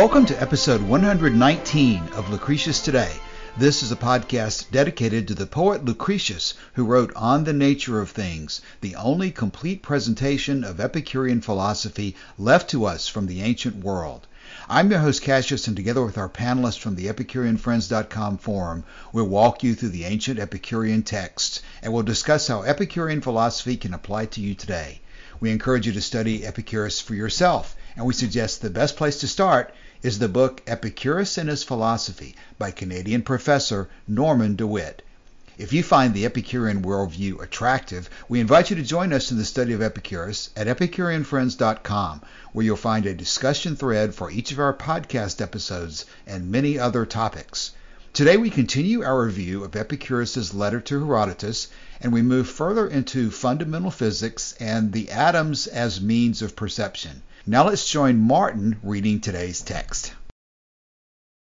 [0.00, 3.12] Welcome to episode 119 of Lucretius Today.
[3.58, 8.08] This is a podcast dedicated to the poet Lucretius, who wrote On the Nature of
[8.08, 14.26] Things, the only complete presentation of Epicurean philosophy left to us from the ancient world.
[14.70, 19.62] I'm your host Cassius, and together with our panelists from the EpicureanFriends.com forum, we'll walk
[19.62, 24.40] you through the ancient Epicurean texts, and we'll discuss how Epicurean philosophy can apply to
[24.40, 25.02] you today.
[25.40, 29.28] We encourage you to study Epicurus for yourself, and we suggest the best place to
[29.28, 35.02] start is the book Epicurus and His Philosophy by Canadian professor Norman DeWitt.
[35.58, 39.44] If you find the Epicurean worldview attractive, we invite you to join us in the
[39.44, 42.22] study of Epicurus at EpicureanFriends.com,
[42.54, 47.04] where you'll find a discussion thread for each of our podcast episodes and many other
[47.04, 47.72] topics.
[48.14, 51.68] Today we continue our review of Epicurus's letter to Herodotus,
[52.00, 57.20] and we move further into fundamental physics and the atoms as means of perception.
[57.46, 60.12] Now let's join Martin reading today's text.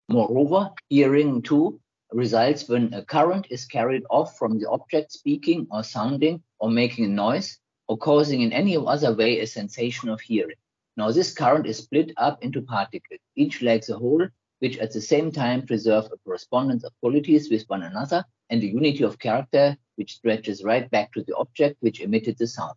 [0.09, 1.81] Moreover, hearing too
[2.13, 7.07] results when a current is carried off from the object speaking or sounding or making
[7.07, 10.57] a noise or causing in any other way a sensation of hearing.
[10.97, 14.29] Now this current is split up into particles, each like a whole
[14.61, 18.67] which at the same time preserve a correspondence of qualities with one another and a
[18.67, 22.77] unity of character which stretches right back to the object which emitted the sound.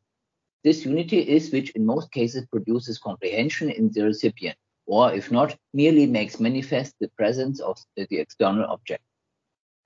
[0.66, 5.56] This unity is which in most cases produces comprehension in the recipient, or if not,
[5.76, 9.04] merely makes manifest the presence of the external object.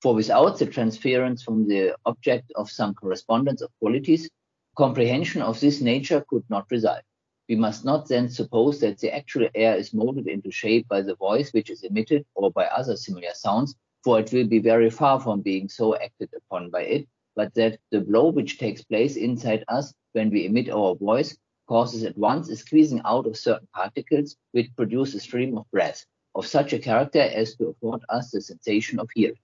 [0.02, 4.30] For without the transference from the object of some correspondence of qualities,
[4.78, 7.02] comprehension of this nature could not result.
[7.50, 11.16] We must not then suppose that the actual air is molded into shape by the
[11.16, 15.20] voice which is emitted or by other similar sounds, for it will be very far
[15.20, 19.64] from being so acted upon by it, but that the blow which takes place inside
[19.68, 24.36] us when we emit our voice causes at once a squeezing out of certain particles
[24.52, 26.06] which produce a stream of breath
[26.36, 29.40] of such a character as to afford us the sensation of hearing.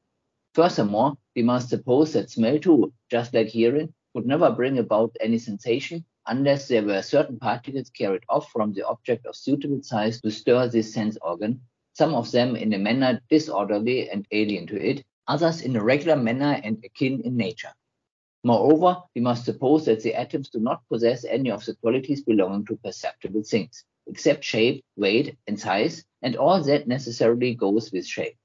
[0.54, 5.38] Furthermore, we must suppose that smell too, just like hearing, could never bring about any
[5.38, 10.32] sensation unless there were certain particles carried off from the object of suitable size to
[10.32, 11.62] stir this sense organ,
[11.94, 16.16] some of them in a manner disorderly and alien to it, others in a regular
[16.16, 17.74] manner and akin in nature.
[18.46, 22.64] Moreover, we must suppose that the atoms do not possess any of the qualities belonging
[22.68, 28.38] to perceptible things, except shape, weight, and size, and all that necessarily goes with shape.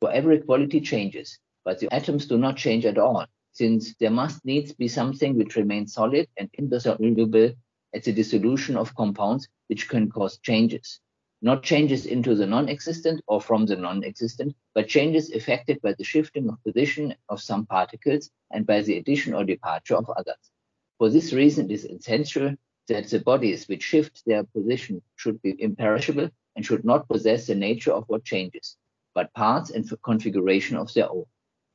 [0.00, 4.44] For every quality changes, but the atoms do not change at all, since there must
[4.44, 7.52] needs be something which remains solid and indissoluble
[7.94, 11.00] at the dissolution of compounds which can cause changes.
[11.42, 16.48] Not changes into the non-existent or from the non-existent, but changes effected by the shifting
[16.48, 20.50] of position of some particles and by the addition or departure of others.
[20.98, 22.54] For this reason, it is essential
[22.88, 27.54] that the bodies which shift their position should be imperishable and should not possess the
[27.54, 28.76] nature of what changes,
[29.14, 31.26] but parts and configuration of their own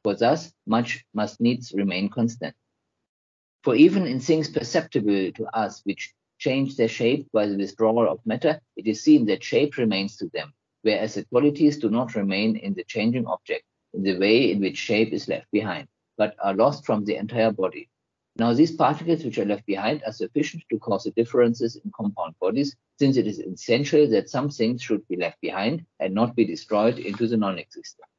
[0.03, 2.55] for thus much must needs remain constant.
[3.63, 8.25] For even in things perceptible to us which change their shape by the withdrawal of
[8.25, 12.57] matter, it is seen that shape remains to them, whereas the qualities do not remain
[12.57, 13.63] in the changing object
[13.93, 15.87] in the way in which shape is left behind,
[16.17, 17.87] but are lost from the entire body.
[18.37, 22.33] Now these particles which are left behind are sufficient to cause the differences in compound
[22.39, 26.45] bodies, since it is essential that some things should be left behind and not be
[26.45, 28.10] destroyed into the non-existent.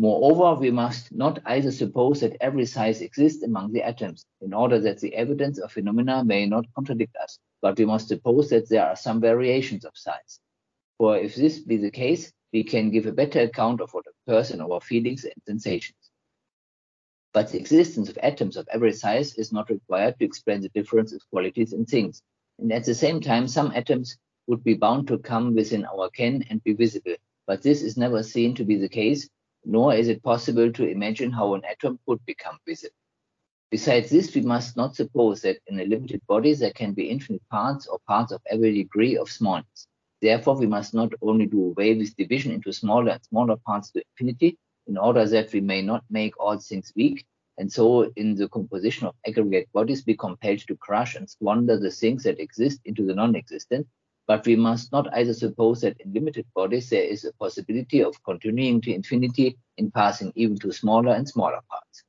[0.00, 4.78] Moreover, we must not either suppose that every size exists among the atoms, in order
[4.78, 8.86] that the evidence of phenomena may not contradict us, but we must suppose that there
[8.86, 10.38] are some variations of size.
[10.98, 14.52] For if this be the case, we can give a better account of what occurs
[14.52, 16.10] in our feelings and sensations.
[17.32, 21.12] But the existence of atoms of every size is not required to explain the difference
[21.12, 22.22] of qualities in things,
[22.60, 24.16] and at the same time some atoms
[24.46, 27.16] would be bound to come within our ken and be visible,
[27.48, 29.28] but this is never seen to be the case
[29.64, 32.94] nor is it possible to imagine how an atom could become visible.
[33.70, 37.46] Besides this, we must not suppose that in a limited body there can be infinite
[37.50, 39.86] parts or parts of every degree of smallness.
[40.22, 44.02] Therefore, we must not only do away with division into smaller and smaller parts to
[44.10, 44.56] infinity,
[44.86, 47.26] in order that we may not make all things weak,
[47.58, 51.90] and so in the composition of aggregate bodies be compelled to crush and squander the
[51.90, 53.86] things that exist into the non-existent,
[54.28, 58.22] but we must not either suppose that in limited bodies there is a possibility of
[58.22, 62.04] continuing to infinity in passing even to smaller and smaller parts.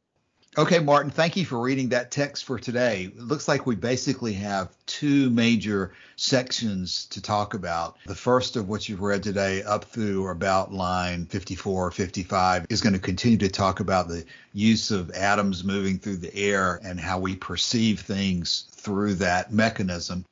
[0.58, 3.04] Okay, Martin, thank you for reading that text for today.
[3.04, 7.98] It looks like we basically have two major sections to talk about.
[8.08, 12.82] The first of what you've read today, up through about line 54 or 55, is
[12.82, 17.00] going to continue to talk about the use of atoms moving through the air and
[17.00, 20.26] how we perceive things through that mechanism.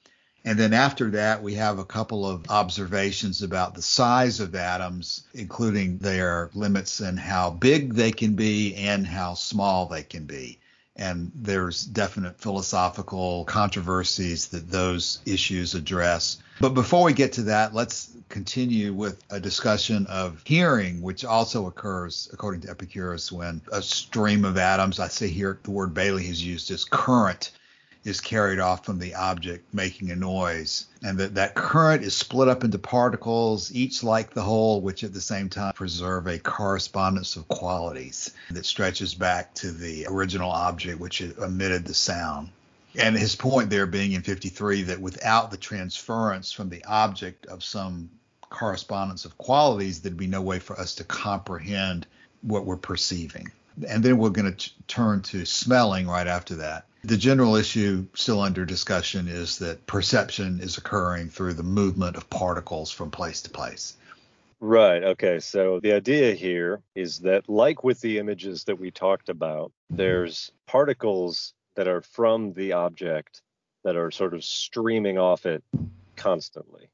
[0.48, 5.24] And then after that, we have a couple of observations about the size of atoms,
[5.34, 10.60] including their limits and how big they can be and how small they can be.
[10.96, 16.38] And there's definite philosophical controversies that those issues address.
[16.62, 21.68] But before we get to that, let's continue with a discussion of hearing, which also
[21.68, 26.26] occurs, according to Epicurus, when a stream of atoms, I say here the word Bailey
[26.28, 27.52] has used as current,
[28.08, 30.86] is carried off from the object making a noise.
[31.04, 35.14] And that that current is split up into particles each like the whole which at
[35.14, 41.02] the same time preserve a correspondence of qualities that stretches back to the original object
[41.02, 42.50] which emitted the sound.
[42.96, 47.62] And his point there being in 53 that without the transference from the object of
[47.62, 48.10] some
[48.50, 52.08] correspondence of qualities there'd be no way for us to comprehend
[52.42, 53.52] what we're perceiving.
[53.90, 58.42] And then we're going to turn to smelling right after that the general issue still
[58.42, 63.50] under discussion is that perception is occurring through the movement of particles from place to
[63.50, 63.96] place.
[64.60, 65.04] Right.
[65.04, 65.40] Okay.
[65.40, 69.98] So the idea here is that, like with the images that we talked about, mm-hmm.
[69.98, 73.42] there's particles that are from the object
[73.84, 75.64] that are sort of streaming off it
[76.16, 76.90] constantly.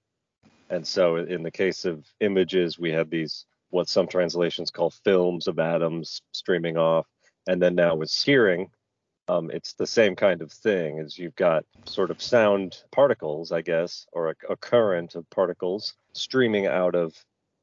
[0.70, 5.48] And so in the case of images, we have these, what some translations call films
[5.48, 7.08] of atoms streaming off.
[7.48, 8.70] And then now with hearing,
[9.28, 13.62] um, it's the same kind of thing as you've got sort of sound particles, I
[13.62, 17.14] guess, or a, a current of particles streaming out of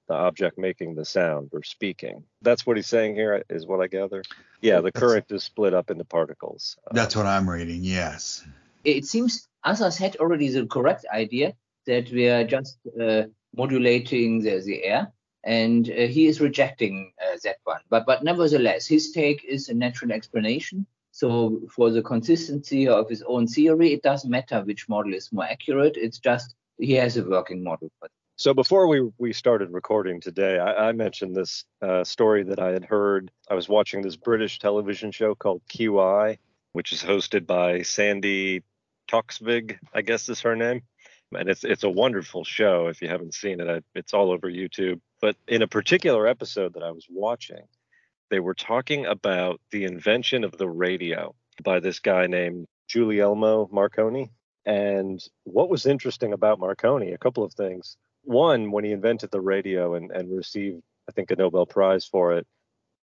[0.09, 2.25] the object making the sound or speaking.
[2.43, 4.23] That's what he's saying here, is what I gather.
[4.61, 6.77] Yeah, the current is split up into particles.
[6.91, 8.45] That's what I'm reading, yes.
[8.83, 11.55] It seems Asas had already the correct idea
[11.87, 13.25] that we are just uh,
[13.55, 15.13] modulating the, the air,
[15.45, 17.81] and uh, he is rejecting uh, that one.
[17.89, 20.87] But, but nevertheless, his take is a natural explanation
[21.21, 25.45] so for the consistency of his own theory, it doesn't matter which model is more
[25.45, 25.99] accurate.
[25.99, 27.93] It's just he has a working model.
[28.37, 32.71] So before we we started recording today, I, I mentioned this uh, story that I
[32.71, 33.31] had heard.
[33.51, 36.39] I was watching this British television show called QI,
[36.73, 38.63] which is hosted by Sandy
[39.07, 40.81] Toksvig, I guess is her name,
[41.37, 42.87] and it's it's a wonderful show.
[42.87, 45.01] If you haven't seen it, I, it's all over YouTube.
[45.21, 47.65] But in a particular episode that I was watching,
[48.31, 54.31] they were talking about the invention of the radio by this guy named Guglielmo Marconi.
[54.65, 57.97] And what was interesting about Marconi, a couple of things.
[58.23, 62.35] One, when he invented the radio and, and received, I think, a Nobel Prize for
[62.35, 62.47] it,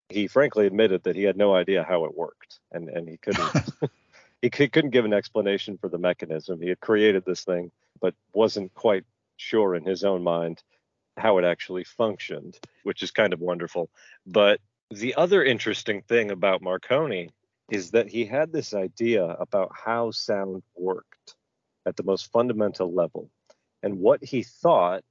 [0.10, 3.52] he frankly admitted that he had no idea how it worked and, and he couldn't
[4.42, 6.62] he couldn't give an explanation for the mechanism.
[6.62, 9.06] He had created this thing, but wasn't quite
[9.38, 10.62] sure in his own mind
[11.18, 13.90] how it actually functioned, which is kind of wonderful.
[14.26, 14.60] But
[14.92, 17.30] the other interesting thing about Marconi
[17.72, 21.36] is that he had this idea about how sound worked
[21.86, 23.30] at the most fundamental level.
[23.82, 25.04] And what he thought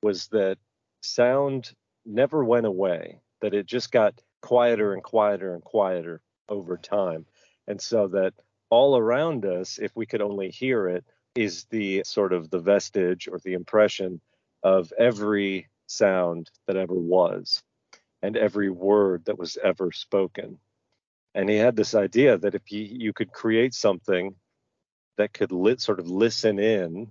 [0.00, 0.58] was that
[1.02, 1.72] sound
[2.04, 7.26] never went away, that it just got quieter and quieter and quieter over time.
[7.66, 8.32] And so that
[8.70, 13.26] all around us, if we could only hear it, is the sort of the vestige
[13.26, 14.20] or the impression
[14.62, 17.62] of every sound that ever was
[18.22, 20.58] and every word that was ever spoken.
[21.34, 24.34] And he had this idea that if you, you could create something
[25.18, 27.10] that could lit, sort of listen in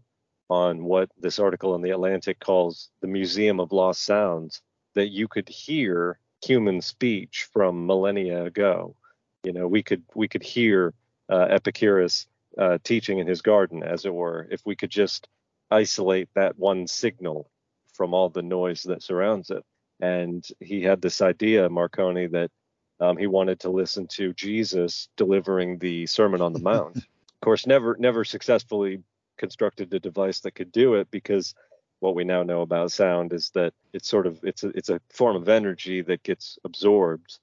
[0.50, 4.62] on what this article in the Atlantic calls the Museum of Lost Sounds,
[4.94, 8.96] that you could hear human speech from millennia ago.
[9.44, 10.94] You know, we could we could hear
[11.30, 15.28] uh, Epicurus uh, teaching in his garden, as it were, if we could just
[15.70, 17.50] isolate that one signal
[17.94, 19.64] from all the noise that surrounds it
[20.00, 22.52] and he had this idea, Marconi, that
[23.00, 26.98] um, he wanted to listen to Jesus delivering the Sermon on the Mount.
[26.98, 29.04] of course, never never successfully
[29.38, 31.54] constructed a device that could do it because
[32.00, 35.02] what we now know about sound is that it's sort of it's a it's a
[35.12, 37.40] form of energy that gets absorbed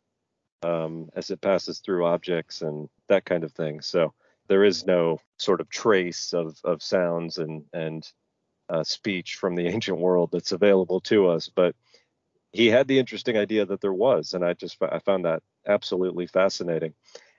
[0.63, 3.81] um, as it passes through objects and that kind of thing.
[3.81, 4.13] So
[4.49, 8.07] there is no sort of trace of of sounds and and
[8.69, 11.75] uh, speech from the ancient world that's available to us, but
[12.53, 16.27] he had the interesting idea that there was, and I just I found that absolutely
[16.27, 16.95] fascinating,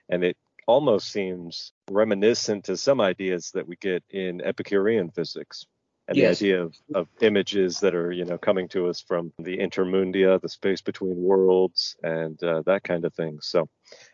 [0.08, 5.66] and it almost seems reminiscent to some ideas that we get in Epicurean physics
[6.08, 6.38] and yes.
[6.38, 10.40] the idea of, of images that are you know coming to us from the intermundia
[10.40, 13.38] the space between worlds and uh, that kind of thing.
[13.40, 13.68] So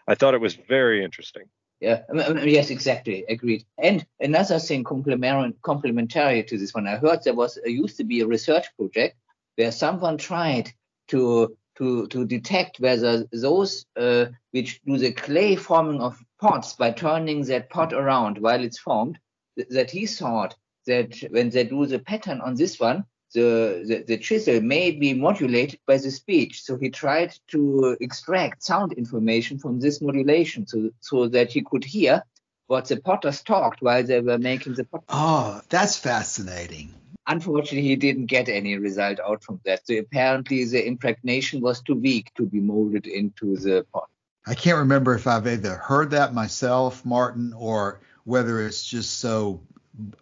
[0.07, 1.45] i thought it was very interesting.
[1.81, 3.25] Yeah um, um, um, yes exactly.
[3.29, 3.65] Agreed.
[3.79, 8.21] And another thing complementary complementary to this one i heard there was used to be
[8.21, 9.17] a research project
[9.57, 10.73] where someone tried
[11.11, 16.91] to to to detect whether those uh, which do the clay forming of pots by
[16.91, 19.19] turning that pot around while it's formed,
[19.57, 24.05] th- that he thought that when they do the pattern on this one, the, the,
[24.07, 26.63] the, chisel may be modulated by the speech.
[26.63, 31.85] So he tried to extract sound information from this modulation so, so that he could
[31.85, 32.25] hear
[32.67, 35.05] what the potters talked while they were making the pot.
[35.09, 36.95] Oh, that's fascinating.
[37.27, 39.87] Unfortunately, he didn't get any result out from that.
[39.87, 44.09] So apparently, the impregnation was too weak to be molded into the pot.
[44.47, 49.61] I can't remember if I've either heard that myself, Martin, or whether it's just so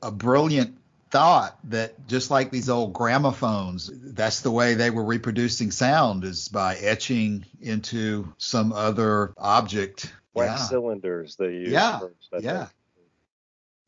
[0.03, 0.77] a brilliant
[1.11, 6.49] thought that just like these old gramophones, that's the way they were reproducing sound is
[6.49, 10.13] by etching into some other object.
[10.35, 10.67] Wax yeah.
[10.67, 11.71] cylinders they use.
[11.71, 11.99] Yeah.
[12.01, 12.67] First, yeah.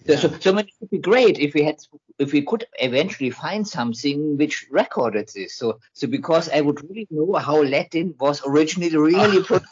[0.07, 1.77] So, so, so it would be great if we had
[2.19, 5.55] if we could eventually find something which recorded this.
[5.55, 9.63] So so because I would really know how Latin was originally really put.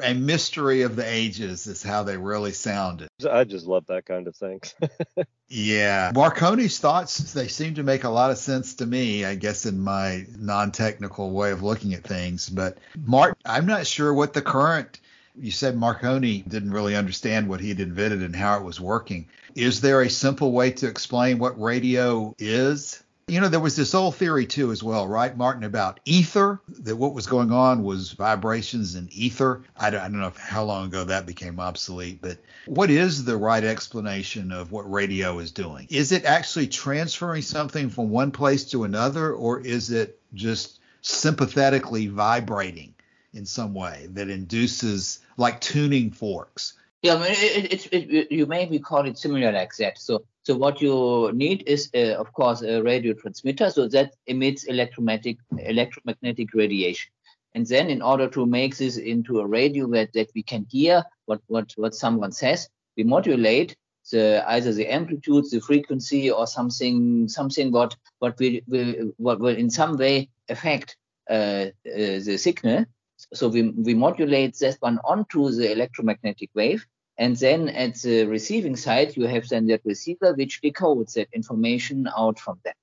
[0.00, 3.08] A mystery of the ages is how they really sounded.
[3.30, 4.60] I just love that kind of thing.
[5.48, 6.10] yeah.
[6.12, 9.78] Marconi's thoughts, they seem to make a lot of sense to me, I guess, in
[9.78, 12.48] my non technical way of looking at things.
[12.48, 15.00] But Mark, I'm not sure what the current
[15.34, 19.28] you said Marconi didn't really understand what he'd invented and how it was working.
[19.54, 23.02] Is there a simple way to explain what radio is?
[23.28, 26.96] You know, there was this old theory too, as well, right, Martin, about ether, that
[26.96, 29.62] what was going on was vibrations in ether.
[29.76, 33.36] I don't, I don't know how long ago that became obsolete, but what is the
[33.36, 35.86] right explanation of what radio is doing?
[35.88, 42.08] Is it actually transferring something from one place to another, or is it just sympathetically
[42.08, 42.92] vibrating?
[43.34, 46.74] In some way that induces like tuning forks.
[47.02, 49.98] Yeah, I mean, it, it, it, you maybe call it similar like that.
[49.98, 54.64] So, so what you need is, uh, of course, a radio transmitter, so that emits
[54.64, 57.10] electromagnetic electromagnetic radiation.
[57.54, 61.04] And then, in order to make this into a radio that, that we can hear
[61.26, 63.76] what, what, what someone says, we modulate
[64.10, 69.70] the either the amplitude, the frequency, or something something what what will, what will in
[69.70, 70.96] some way affect
[71.28, 72.84] uh, uh, the signal
[73.32, 76.86] so we, we modulate that one onto the electromagnetic wave.
[77.18, 82.08] And then at the receiving side, you have then that receiver which decodes that information
[82.16, 82.76] out from that.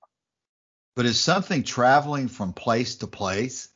[0.96, 3.70] But is something traveling from place to place?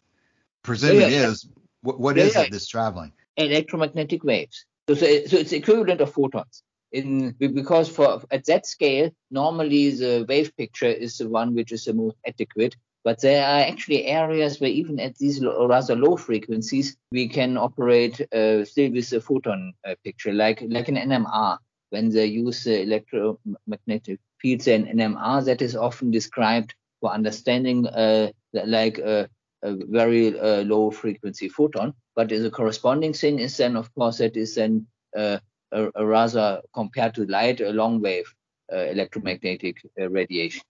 [0.63, 1.27] Presume yeah, yeah.
[1.30, 1.48] is.
[1.82, 3.13] What, what yeah, is it that's traveling?
[3.38, 4.65] Electromagnetic waves.
[4.88, 6.63] So, so, so it's equivalent of photons.
[6.92, 11.86] In, because for at that scale, normally the wave picture is the one which is
[11.86, 16.95] the most adequate but there are actually areas where even at these rather low frequencies,
[17.12, 21.57] we can operate uh, still with a photon uh, picture, like like an NMR.
[21.89, 28.31] When they use the electromagnetic fields in NMR, that is often described for understanding uh,
[28.53, 29.29] like a,
[29.62, 31.93] a very uh, low frequency photon.
[32.15, 35.38] But the corresponding thing is then, of course, that is then uh,
[35.72, 38.33] a, a, rather compared to light, a long wave
[38.72, 40.63] uh, electromagnetic radiation.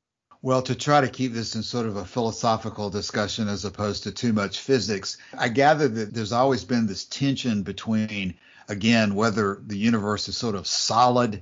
[0.43, 4.11] Well, to try to keep this in sort of a philosophical discussion as opposed to
[4.11, 8.33] too much physics, I gather that there's always been this tension between,
[8.67, 11.41] again, whether the universe is sort of solid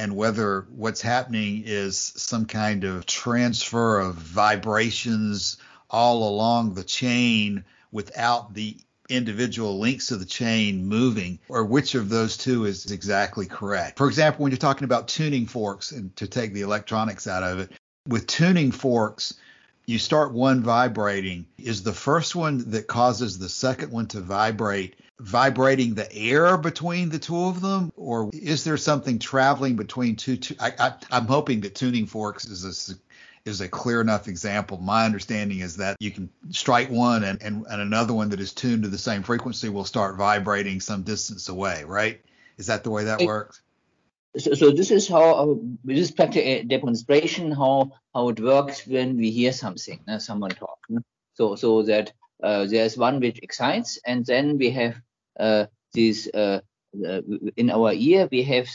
[0.00, 7.64] and whether what's happening is some kind of transfer of vibrations all along the chain
[7.92, 8.76] without the
[9.08, 13.98] individual links of the chain moving, or which of those two is exactly correct.
[13.98, 17.60] For example, when you're talking about tuning forks and to take the electronics out of
[17.60, 17.72] it,
[18.10, 19.34] with tuning forks,
[19.86, 21.46] you start one vibrating.
[21.58, 27.10] Is the first one that causes the second one to vibrate vibrating the air between
[27.10, 30.36] the two of them, or is there something traveling between two?
[30.36, 32.94] two I, am hoping that tuning forks is a
[33.48, 34.78] is a clear enough example.
[34.78, 38.52] My understanding is that you can strike one and, and, and another one that is
[38.52, 42.20] tuned to the same frequency will start vibrating some distance away, right?
[42.58, 43.62] Is that the way that works?
[44.36, 49.16] So, so this is how uh, this is practical demonstration how how it works when
[49.16, 50.78] we hear something, uh, someone talk.
[51.34, 55.00] So so that uh, there's one which excites, and then we have
[55.38, 56.60] uh, these uh,
[57.06, 57.20] uh,
[57.56, 58.68] in our ear we have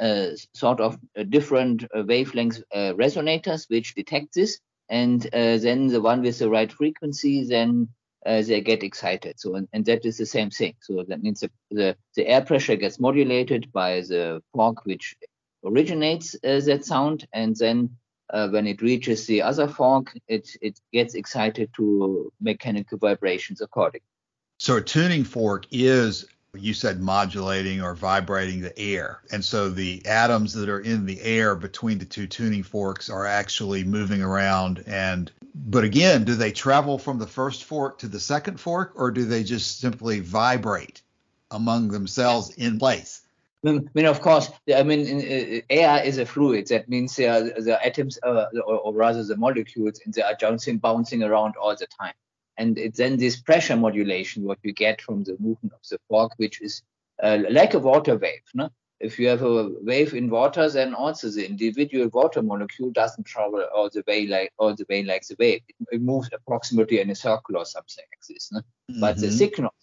[0.00, 0.98] a sort of
[1.28, 7.88] different wavelength resonators which detect this, and then the one with the right frequency then
[8.28, 9.40] uh, they get excited.
[9.40, 10.74] So, and, and, that is the same thing.
[10.80, 15.16] So that means the, the, the air pressure gets modulated by the fork which
[15.64, 17.96] originates uh, that sound, and then
[18.30, 24.04] uh, when it reaches the other fork, it it gets excited to mechanical vibrations accordingly.
[24.58, 26.26] So a tuning fork is
[26.60, 29.20] you said modulating or vibrating the air.
[29.30, 33.26] And so the atoms that are in the air between the two tuning forks are
[33.26, 38.20] actually moving around and but again, do they travel from the first fork to the
[38.20, 41.02] second fork or do they just simply vibrate
[41.50, 43.22] among themselves in place?
[43.66, 46.68] I mean, of course, I mean, uh, air is a fluid.
[46.68, 50.78] That means the, the atoms, uh, or, or, rather the molecules, and they are bouncing,
[50.78, 52.14] bouncing around all the time.
[52.58, 56.32] And it's then this pressure modulation, what you get from the movement of the fork,
[56.36, 56.82] which is
[57.22, 58.42] uh, like a water wave.
[58.52, 58.70] No?
[59.00, 63.64] If you have a wave in water, then also the individual water molecule doesn't travel
[63.74, 65.62] all the way like all the way like the wave.
[65.68, 68.50] It, it moves approximately in a circle or something like this.
[68.50, 68.58] No?
[68.58, 69.00] Mm-hmm.
[69.00, 69.36] But the mm-hmm.
[69.36, 69.74] signal,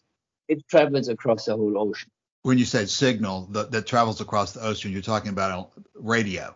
[0.49, 2.11] it travels across the whole ocean
[2.45, 6.55] when you said signal that, that travels across the ocean, you're talking about radio.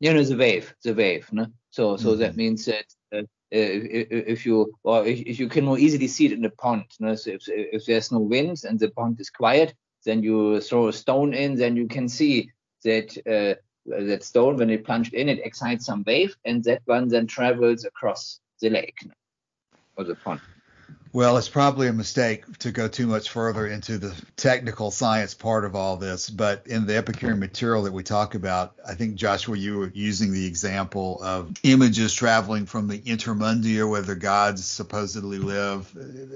[0.00, 1.30] You know, the wave, the wave.
[1.30, 1.48] No?
[1.68, 2.20] So, so mm-hmm.
[2.20, 6.32] that means that uh, if, if, you or if you can more easily see it
[6.32, 6.84] in the pond.
[7.00, 7.14] No?
[7.14, 9.74] So if, if there's no wind and the pond is quiet,
[10.04, 12.50] then you throw a stone in, then you can see
[12.84, 17.08] that uh, that stone when it plunged in, it excites some wave, and that one
[17.08, 18.98] then travels across the lake
[19.96, 20.40] or the pond.
[21.12, 25.64] Well, it's probably a mistake to go too much further into the technical science part
[25.64, 29.56] of all this, but in the Epicurean material that we talk about, I think Joshua,
[29.56, 35.38] you were using the example of images traveling from the intermundia where the gods supposedly
[35.38, 35.90] live,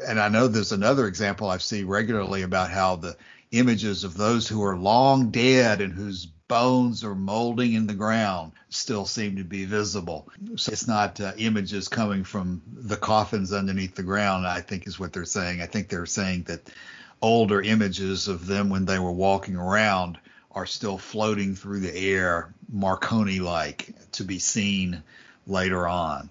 [0.07, 3.17] and I know there's another example I see regularly about how the
[3.51, 8.53] images of those who are long dead and whose bones or molding in the ground
[8.69, 10.29] still seem to be visible.
[10.57, 15.01] So it's not uh, images coming from the coffins underneath the ground, I think is
[15.01, 15.63] what they're saying.
[15.63, 16.61] I think they're saying that
[17.23, 20.19] older images of them when they were walking around
[20.51, 25.03] are still floating through the air, Marconi like, to be seen
[25.47, 26.29] later on.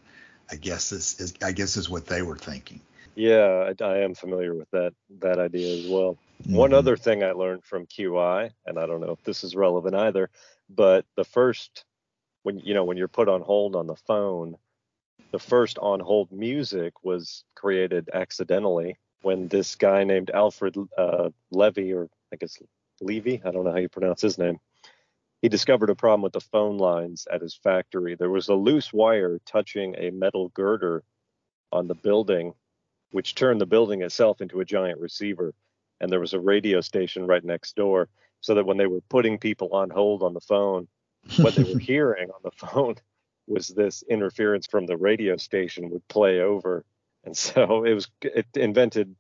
[0.51, 2.82] I guess this is I guess is what they were thinking.
[3.16, 6.16] Yeah, I, I am familiar with that that idea as well.
[6.42, 6.56] Mm-hmm.
[6.56, 9.96] One other thing I learned from QI, and I don't know if this is relevant
[9.96, 10.30] either,
[10.70, 11.86] but the first
[12.44, 14.58] when you know when you're put on hold on the phone,
[15.32, 21.94] the first on hold music was created accidentally when this guy named Alfred uh, Levy,
[21.94, 22.58] or I guess
[23.01, 24.60] Levy, I don't know how you pronounce his name.
[25.42, 28.16] He discovered a problem with the phone lines at his factory.
[28.16, 31.04] There was a loose wire touching a metal girder
[31.72, 32.54] on the building,
[33.12, 35.54] which turned the building itself into a giant receiver
[36.01, 38.09] and there was a radio station right next door
[38.42, 40.87] so that when they were putting people on hold on the phone
[41.37, 42.96] what they were hearing on the phone
[43.48, 46.83] was this interference from the radio station would play over.
[47.24, 49.16] And so it was it invented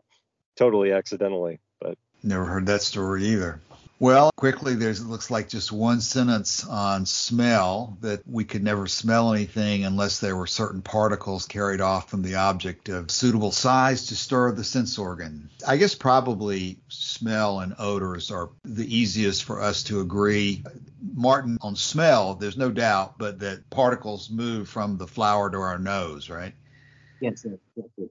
[0.55, 3.61] totally accidentally but never heard that story either
[4.01, 8.87] well, quickly, there's it looks like just one sentence on smell that we could never
[8.87, 14.07] smell anything unless there were certain particles carried off from the object of suitable size
[14.07, 15.51] to stir the sense organ.
[15.67, 20.63] I guess probably smell and odors are the easiest for us to agree.
[21.13, 25.77] Martin, on smell, there's no doubt, but that particles move from the flower to our
[25.77, 26.55] nose, right?
[27.19, 27.45] Yes,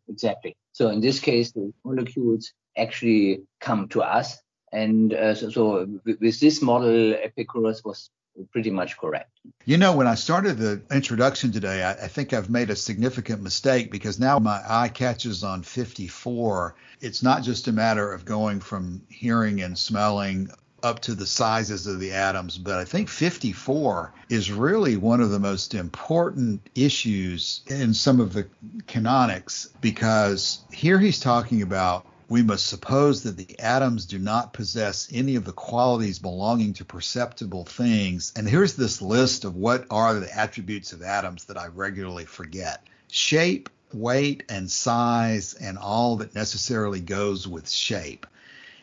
[0.08, 0.56] exactly.
[0.70, 4.38] So in this case, the molecules actually come to us
[4.72, 8.10] and uh, so, so, with this model, Epicurus was
[8.52, 9.30] pretty much correct.
[9.64, 13.42] You know, when I started the introduction today, I, I, think I've made a significant
[13.42, 16.74] mistake because now my eye catches on 54.
[17.00, 20.50] It's not just a matter of going from hearing and smelling
[20.82, 25.30] up to the sizes of the atoms, but I think 54 is really one of
[25.30, 28.46] the most important issues in some of the
[28.86, 35.08] canonics because here he's talking about we must suppose that the atoms do not possess
[35.12, 38.32] any of the qualities belonging to perceptible things.
[38.36, 42.86] And here's this list of what are the attributes of atoms that I regularly forget
[43.10, 48.28] shape, weight, and size, and all that necessarily goes with shape.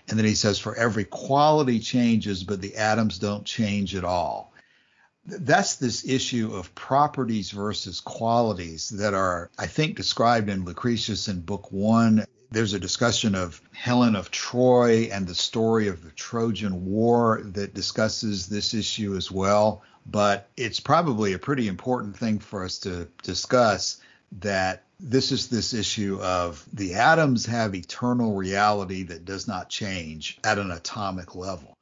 [0.09, 4.51] And then he says, for every quality changes, but the atoms don't change at all.
[5.25, 11.41] That's this issue of properties versus qualities that are, I think, described in Lucretius in
[11.41, 16.85] Book One there's a discussion of Helen of Troy and the story of the Trojan
[16.85, 19.83] War that discusses this issue as well.
[20.05, 23.99] But it's probably a pretty important thing for us to discuss
[24.39, 30.39] that this is this issue of the atoms have eternal reality that does not change
[30.43, 31.76] at an atomic level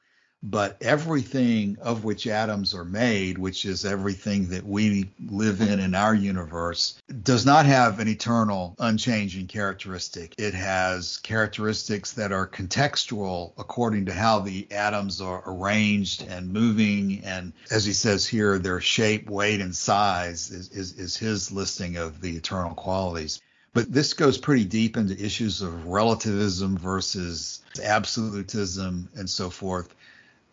[0.47, 5.95] but everything of which atoms are made, which is everything that we live in in
[5.95, 10.36] our universe, does not have an eternal, unchanging characteristic.
[10.38, 17.23] It has characteristics that are contextual according to how the atoms are arranged and moving.
[17.23, 21.97] And as he says here, their shape, weight, and size is, is, is his listing
[21.97, 23.41] of the eternal qualities.
[23.73, 29.89] But this goes pretty deep into issues of relativism versus absolutism and so forth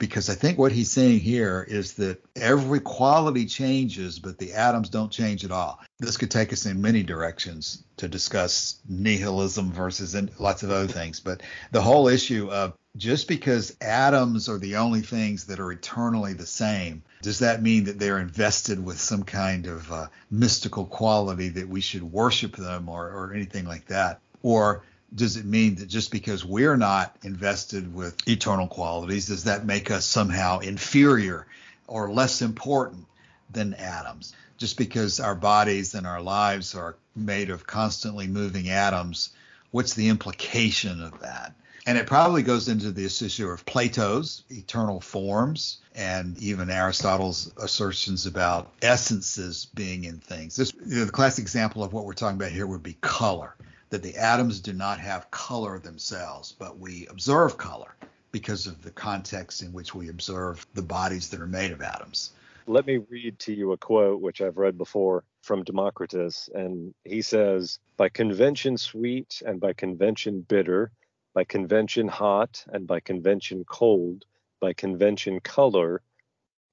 [0.03, 4.89] because I think what he's saying here is that every quality changes, but the atoms
[4.89, 5.79] don't change at all.
[6.01, 11.21] This could take us in many directions to discuss nihilism versus lots of other things,
[11.21, 16.33] but the whole issue of just because atoms are the only things that are eternally
[16.33, 21.49] the same, does that mean that they're invested with some kind of uh, mystical quality
[21.51, 24.19] that we should worship them or, or anything like that?
[24.43, 24.83] Or
[25.15, 29.91] does it mean that just because we're not invested with eternal qualities, does that make
[29.91, 31.47] us somehow inferior
[31.87, 33.07] or less important
[33.51, 34.35] than atoms?
[34.57, 39.31] Just because our bodies and our lives are made of constantly moving atoms,
[39.71, 41.55] what's the implication of that?
[41.85, 48.25] And it probably goes into this issue of Plato's eternal forms and even Aristotle's assertions
[48.25, 50.55] about essences being in things.
[50.55, 53.57] This, you know, the classic example of what we're talking about here would be color
[53.93, 57.95] that the atoms do not have color themselves, but we observe color
[58.31, 62.33] because of the context in which we observe the bodies that are made of atoms.
[62.67, 66.49] Let me read to you a quote which I've read before from Democritus.
[66.55, 70.91] And he says, By convention sweet and by convention bitter,
[71.35, 74.25] by convention hot and by convention cold,
[74.59, 76.01] by convention color,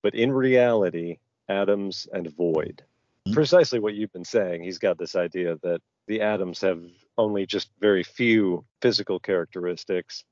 [0.04, 1.18] but in reality,
[1.50, 2.82] atoms and void.
[3.28, 3.34] Mm-hmm.
[3.34, 4.64] Precisely what you've been saying.
[4.64, 6.82] He's got this idea that the atoms have
[7.20, 10.24] only just very few physical characteristics,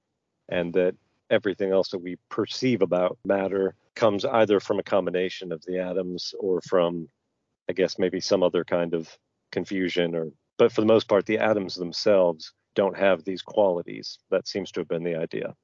[0.49, 0.95] and that
[1.29, 6.33] everything else that we perceive about matter comes either from a combination of the atoms
[6.39, 7.09] or from,
[7.69, 9.09] I guess, maybe some other kind of
[9.51, 14.17] confusion or but for the most part the atoms themselves don't have these qualities.
[14.31, 15.55] That seems to have been the idea.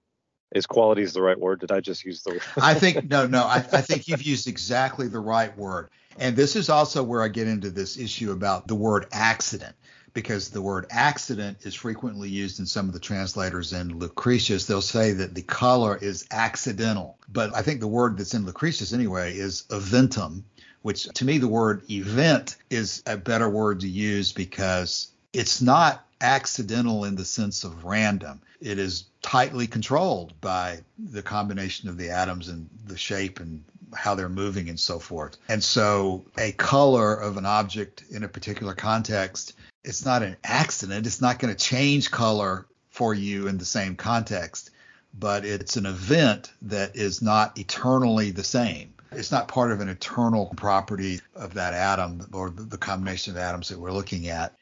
[0.54, 1.62] Is qualities the right word?
[1.62, 5.08] Did i just use the i think no no I, I think you've used exactly
[5.08, 5.90] the right word.
[6.18, 9.76] And this is also where i get into this issue about the word accident
[10.13, 14.65] because the word accident is frequently used in some of the translators in Lucretius.
[14.65, 18.93] They'll say that the color is accidental, but I think the word that's in Lucretius
[18.93, 20.43] anyway is eventum,
[20.82, 26.06] which to me the word event is a better word to use because it's not
[26.21, 28.41] accidental in the sense of random.
[28.62, 34.15] It is tightly controlled by the combination of the atoms and the shape and how
[34.15, 35.38] they're moving and so forth.
[35.49, 41.06] And so a color of an object in a particular context it's not an accident.
[41.06, 44.72] It's not going to change color for you in the same context,
[45.17, 48.93] but it's an event that is not eternally the same.
[49.12, 53.69] It's not part of an eternal property of that atom or the combination of atoms
[53.69, 54.56] that we're looking at.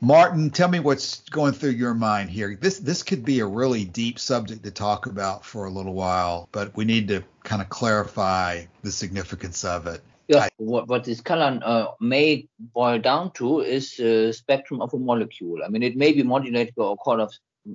[0.00, 2.58] Martin, tell me what's going through your mind here.
[2.60, 6.50] This this could be a really deep subject to talk about for a little while,
[6.52, 10.02] but we need to kind of clarify the significance of it.
[10.28, 14.98] Yeah, what, what this color uh, may boil down to is the spectrum of a
[14.98, 15.62] molecule.
[15.64, 17.32] I mean, it may be modulated by all, kind of,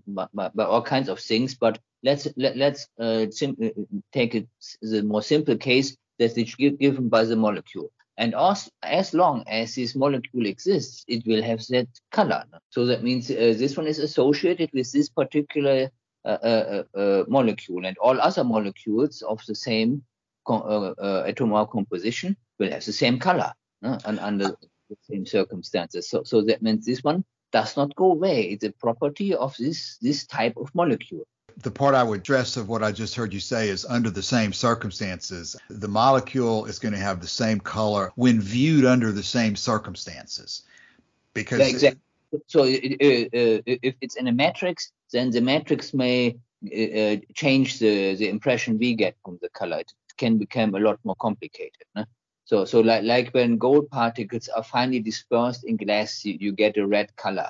[0.08, 3.70] by, by all kinds of things, but let's let, let's uh, uh,
[4.12, 4.48] take it
[4.82, 7.90] the more simple case that it's given by the molecule.
[8.18, 12.44] And as, as long as this molecule exists, it will have that color.
[12.70, 15.90] So that means uh, this one is associated with this particular
[16.24, 20.11] uh, uh, uh molecule, and all other molecules of the same uh, uh,
[20.47, 24.56] atomic composition will have the same color uh, and under
[24.89, 26.10] the same circumstances.
[26.10, 28.43] So, so that means this one does not go away.
[28.43, 31.27] It's a property of this this type of molecule.
[31.58, 34.23] The part I would stress of what I just heard you say is under the
[34.23, 39.23] same circumstances, the molecule is going to have the same color when viewed under the
[39.23, 40.63] same circumstances.
[41.34, 42.01] Because yeah, exactly.
[42.47, 48.15] so it, uh, if it's in a matrix, then the matrix may uh, change the,
[48.15, 49.80] the impression we get from the color.
[49.80, 51.86] It can become a lot more complicated.
[51.95, 52.05] No?
[52.49, 56.77] So, so like, like when gold particles are finely dispersed in glass, you, you get
[56.77, 57.49] a red color.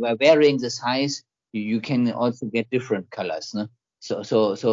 [0.00, 3.52] By varying the size, you, can also get different colors.
[3.54, 3.66] No?
[4.00, 4.70] So, so, so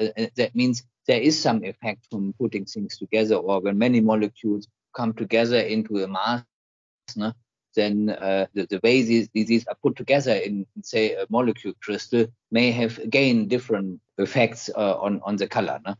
[0.00, 4.00] uh, uh, that means there is some effect from putting things together, or when many
[4.00, 6.42] molecules come together into a mass,
[7.14, 7.32] no?
[7.76, 12.26] then uh, the, the way these, these are put together in, say, a molecule crystal
[12.50, 15.78] may have again different effects uh, on, on the color.
[15.86, 15.94] No?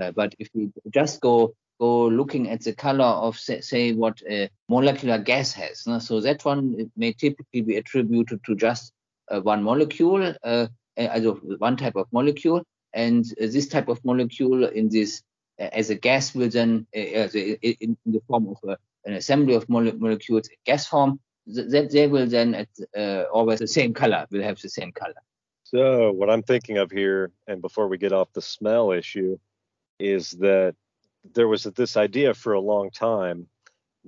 [0.00, 4.20] Uh, but if we just go go looking at the color of say, say what
[4.28, 5.98] a molecular gas has, no?
[5.98, 8.92] so that one may typically be attributed to just
[9.30, 11.20] uh, one molecule, uh, uh
[11.58, 15.22] one type of molecule, and this type of molecule in this
[15.58, 20.56] as a gas will then in, the form of a, an assembly of molecules in
[20.64, 24.68] gas form that they will then at uh, always the same color will have the
[24.68, 25.14] same color
[25.64, 29.38] so what i'm thinking of here and before we get off the smell issue
[29.98, 30.74] is that
[31.34, 33.48] there was this idea for a long time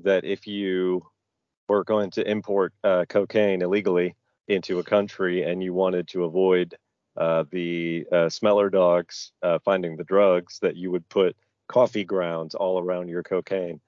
[0.03, 1.05] that if you
[1.69, 4.17] were going to import uh, cocaine illegally
[4.49, 6.75] into a country and you wanted to avoid
[7.17, 11.37] uh, the uh, smeller dogs uh, finding the drugs that you would put
[11.69, 13.81] coffee grounds all around your cocaine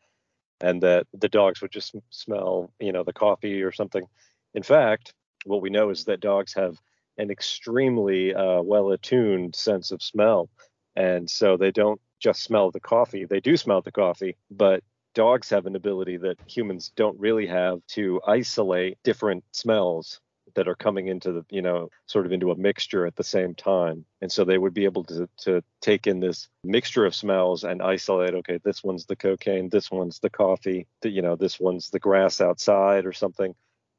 [0.60, 4.06] and that the dogs would just smell, you know, the coffee or something.
[4.54, 5.12] In fact,
[5.44, 6.76] what we know is that dogs have
[7.18, 10.48] an extremely uh, well attuned sense of smell.
[10.96, 14.82] And so they don't just smell the coffee, they do smell the coffee, but
[15.14, 20.20] dogs have an ability that humans don't really have to isolate different smells
[20.54, 23.54] that are coming into the you know sort of into a mixture at the same
[23.54, 24.04] time.
[24.20, 27.82] And so they would be able to to take in this mixture of smells and
[27.82, 31.98] isolate okay this one's the cocaine this one's the coffee you know this one's the
[31.98, 33.54] grass outside or something.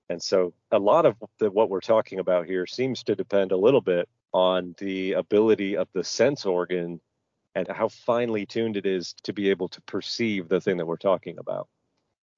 [0.09, 3.57] And so a lot of the, what we're talking about here seems to depend a
[3.57, 6.99] little bit on the ability of the sense organ
[7.55, 10.97] and how finely tuned it is to be able to perceive the thing that we're
[10.97, 11.67] talking about.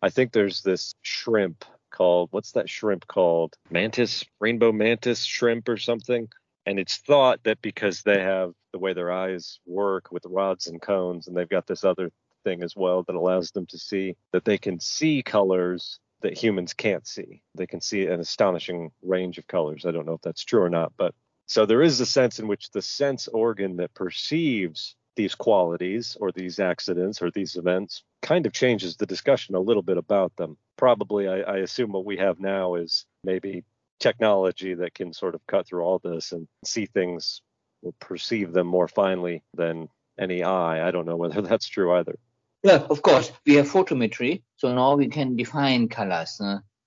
[0.02, 3.56] I think there's this shrimp called what's that shrimp called?
[3.70, 6.28] Mantis, rainbow mantis shrimp or something.
[6.66, 10.82] And it's thought that because they have the way their eyes work with rods and
[10.82, 12.12] cones, and they've got this other
[12.44, 16.74] thing as well that allows them to see that they can see colors that humans
[16.74, 17.42] can't see.
[17.56, 19.86] They can see an astonishing range of colors.
[19.86, 21.14] I don't know if that's true or not, but
[21.48, 26.32] so there is a sense in which the sense organ that perceives these qualities or
[26.32, 30.58] these accidents or these events kind of changes the discussion a little bit about them.
[30.78, 33.64] Probably, I, I, assume what we have now is maybe
[34.00, 37.42] technology that can sort of cut through all this and see things
[37.82, 39.88] or perceive them more finely than
[40.20, 40.86] any eye.
[40.86, 42.18] I don't know whether that's true either.
[42.64, 43.32] Yeah, of course.
[43.46, 46.42] We have photometry, so now we can define colors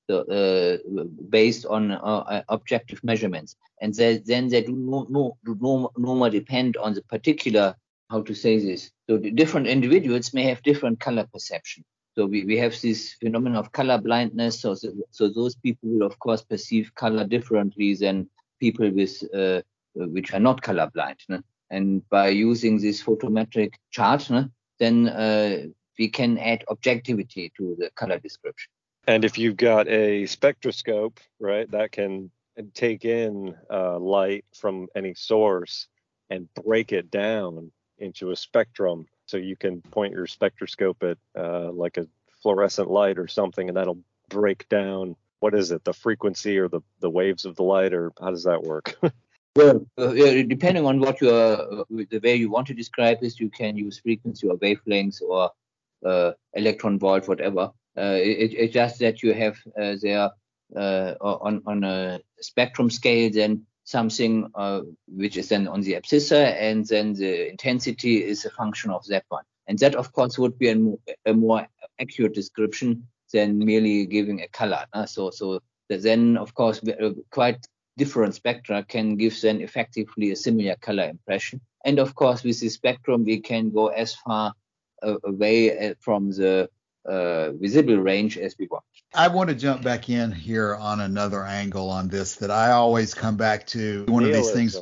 [0.08, 5.90] so, uh, based on uh, objective measurements, and they, then they do no, no, no,
[5.96, 7.76] no more depend on the particular
[8.10, 8.90] how to say this.
[9.08, 11.84] So different individuals may have different color perception.
[12.14, 14.60] So we, we have this phenomenon of color blindness.
[14.60, 18.28] So, so, so those people will of course perceive color differently than
[18.60, 19.60] people with uh,
[19.94, 21.18] which are not colorblind.
[21.28, 21.40] No?
[21.70, 24.30] And by using this photometric chart,
[24.78, 25.66] then uh,
[25.98, 28.70] we can add objectivity to the color description.
[29.08, 32.30] And if you've got a spectroscope, right, that can
[32.74, 35.88] take in uh, light from any source
[36.28, 39.06] and break it down into a spectrum.
[39.24, 42.06] So you can point your spectroscope at uh, like a
[42.42, 46.82] fluorescent light or something, and that'll break down what is it, the frequency or the,
[47.00, 48.94] the waves of the light, or how does that work?
[49.56, 53.48] well, uh, depending on what you uh, the way you want to describe this, you
[53.48, 55.50] can use frequency or wavelengths or
[56.04, 57.72] uh, electron volt, whatever.
[57.98, 60.30] Uh, it, it's just that you have uh, there
[61.20, 66.86] on on a spectrum scale, then something uh, which is then on the abscissa, and
[66.86, 69.44] then the intensity is a function of that one.
[69.66, 71.66] And that, of course, would be a more, a more
[71.98, 74.84] accurate description than merely giving a color.
[74.92, 80.36] Uh, so, so then, of course, uh, quite different spectra can give then effectively a
[80.36, 81.60] similar color impression.
[81.84, 84.52] And of course, with the spectrum, we can go as far
[85.02, 86.68] uh, away uh, from the
[87.04, 88.84] uh, visible range as we want.
[89.14, 93.14] I want to jump back in here on another angle on this that I always
[93.14, 94.04] come back to.
[94.08, 94.76] One of these things.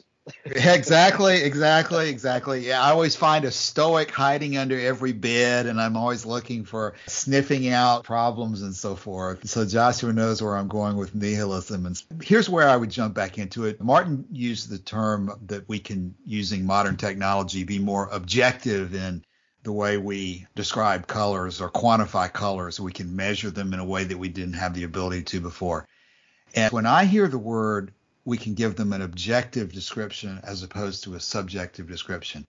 [0.45, 2.67] exactly, exactly, exactly.
[2.67, 6.95] Yeah, I always find a stoic hiding under every bed, and I'm always looking for
[7.07, 9.49] sniffing out problems and so forth.
[9.49, 11.87] So Joshua knows where I'm going with nihilism.
[11.87, 13.81] And here's where I would jump back into it.
[13.81, 19.23] Martin used the term that we can, using modern technology, be more objective in
[19.67, 22.79] the way we describe colors or quantify colors.
[22.79, 25.89] We can measure them in a way that we didn't have the ability to before.
[26.55, 27.93] And when I hear the word,
[28.25, 32.47] we can give them an objective description as opposed to a subjective description.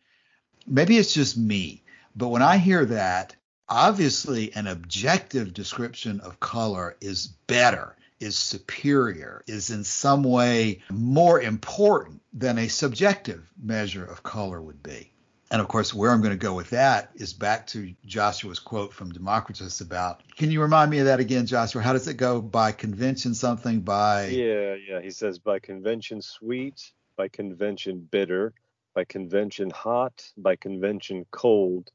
[0.68, 1.82] Maybe it's just me,
[2.16, 3.36] but when I hear that,
[3.68, 11.42] obviously an objective description of color is better, is superior, is in some way more
[11.42, 15.14] important than a subjective measure of color would be.
[15.50, 18.94] And of course, where I'm going to go with that is back to Joshua's quote
[18.94, 20.22] from Democritus about.
[20.36, 21.82] Can you remind me of that again, Joshua?
[21.82, 22.42] How does it go?
[22.42, 24.28] By convention, something by.
[24.28, 25.02] Yeah, yeah.
[25.02, 28.54] He says by convention, sweet, by convention, bitter,
[28.94, 31.92] by convention, hot, by convention, cold,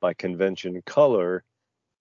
[0.00, 1.44] by convention, color,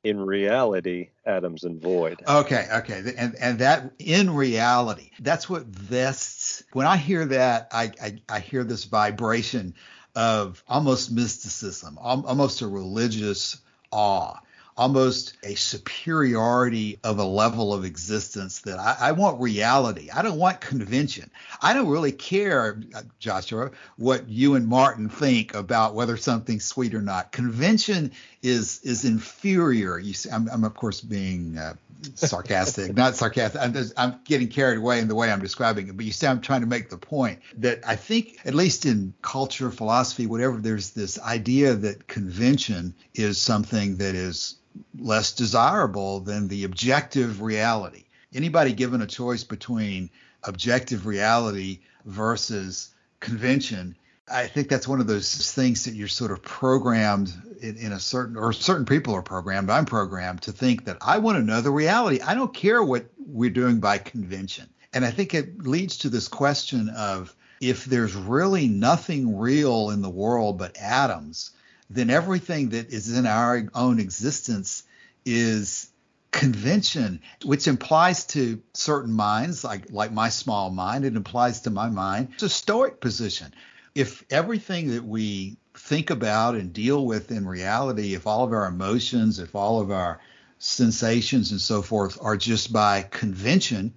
[0.04, 2.22] in reality, atoms and void.
[2.28, 3.14] Okay, okay.
[3.18, 6.64] And and that in reality, that's what vests.
[6.74, 9.74] When I hear that, I, I, I hear this vibration
[10.16, 13.58] of almost mysticism, almost a religious
[13.92, 14.40] awe,
[14.76, 20.10] almost a superiority of a level of existence that I, I, want reality.
[20.12, 21.30] I don't want convention.
[21.62, 22.80] I don't really care,
[23.20, 27.32] Joshua, what you and Martin think about whether something's sweet or not.
[27.32, 28.12] Convention
[28.44, 29.98] is is inferior.
[29.98, 31.74] You see, I'm, I'm of course being uh,
[32.16, 33.62] sarcastic, not sarcastic.
[33.62, 35.98] I'm, just, I'm getting carried away in the way I'm describing it.
[35.98, 39.14] But you see, I'm trying to make the point that I think, at least in
[39.22, 44.58] culture, philosophy, whatever, there's this idea that convention is something that is
[45.00, 48.04] less desirable than the objective reality.
[48.34, 50.10] Anybody given a choice between
[50.44, 53.96] objective reality versus convention
[54.32, 58.00] I think that's one of those things that you're sort of programmed in, in, a
[58.00, 59.70] certain, or certain people are programmed.
[59.70, 62.22] I'm programmed to think that I want to know the reality.
[62.22, 64.70] I don't care what we're doing by convention.
[64.94, 70.02] And I think it leads to this question of if there's really nothing real in
[70.02, 71.52] the world but atoms,
[71.90, 74.84] then everything that is in our own existence
[75.26, 75.90] is
[76.32, 81.90] convention, which implies to certain minds, like like my small mind, it implies to my
[81.90, 83.54] mind, it's a stoic position
[83.96, 88.66] if everything that we think about and deal with in reality, if all of our
[88.66, 90.20] emotions, if all of our
[90.60, 93.94] sensations and so forth are just by convention,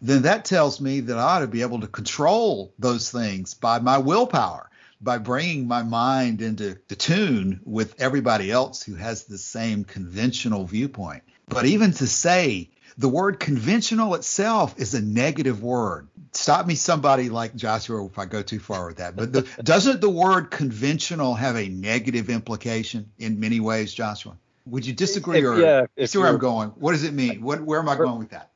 [0.00, 3.78] then that tells me that I ought to be able to control those things by
[3.78, 4.68] my willpower,
[5.00, 11.22] by bringing my mind into tune with everybody else who has the same conventional viewpoint.
[11.48, 16.08] But even to say the word conventional itself is a negative word.
[16.32, 19.16] Stop me, somebody like Joshua, if I go too far with that.
[19.16, 24.36] But the, doesn't the word conventional have a negative implication in many ways, Joshua?
[24.66, 26.70] Would you disagree, if, or yeah, see where I'm going?
[26.70, 27.42] What does it mean?
[27.42, 28.50] What, where am I for, going with that?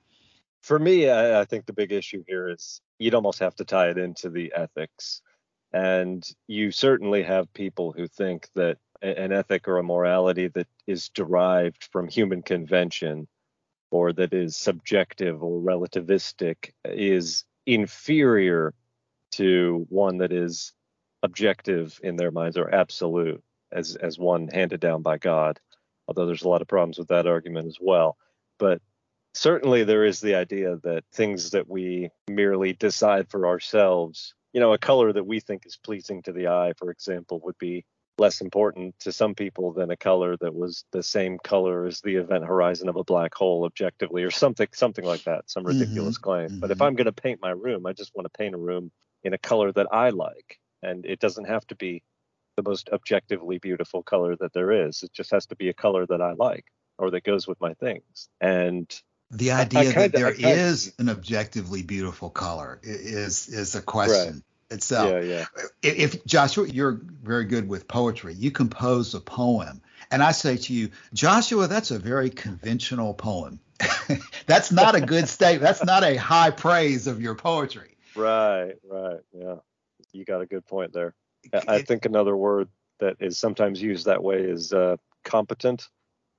[0.62, 3.90] For me, I, I think the big issue here is you'd almost have to tie
[3.90, 5.22] it into the ethics,
[5.72, 11.08] and you certainly have people who think that an ethic or a morality that is
[11.08, 13.28] derived from human convention
[13.90, 18.74] or that is subjective or relativistic is inferior
[19.32, 20.72] to one that is
[21.22, 25.60] objective in their minds or absolute as as one handed down by God.
[26.08, 28.16] Although there's a lot of problems with that argument as well.
[28.58, 28.80] But
[29.34, 34.72] certainly there is the idea that things that we merely decide for ourselves, you know,
[34.72, 37.84] a color that we think is pleasing to the eye, for example, would be
[38.18, 42.16] less important to some people than a color that was the same color as the
[42.16, 45.78] event horizon of a black hole objectively or something something like that some mm-hmm.
[45.78, 46.60] ridiculous mm-hmm, claim mm-hmm.
[46.60, 46.84] but if mm-hmm.
[46.84, 48.90] i'm going to paint my room i just want to paint a room
[49.24, 52.02] in a color that i like and it doesn't have to be
[52.56, 56.06] the most objectively beautiful color that there is it just has to be a color
[56.06, 56.66] that i like
[56.98, 60.50] or that goes with my things and the idea I, I kinda, that there kinda,
[60.50, 65.10] is an objectively beautiful color is is a question itself.
[65.10, 65.44] Yeah, yeah.
[65.82, 69.80] If Joshua, you're very good with poetry, you compose a poem,
[70.10, 73.60] and I say to you, Joshua, that's a very conventional poem.
[74.46, 75.62] that's not a good statement.
[75.62, 77.96] That's not a high praise of your poetry.
[78.14, 79.20] Right, right.
[79.32, 79.56] Yeah.
[80.12, 81.14] You got a good point there.
[81.66, 85.88] I think another word that is sometimes used that way is uh, competent.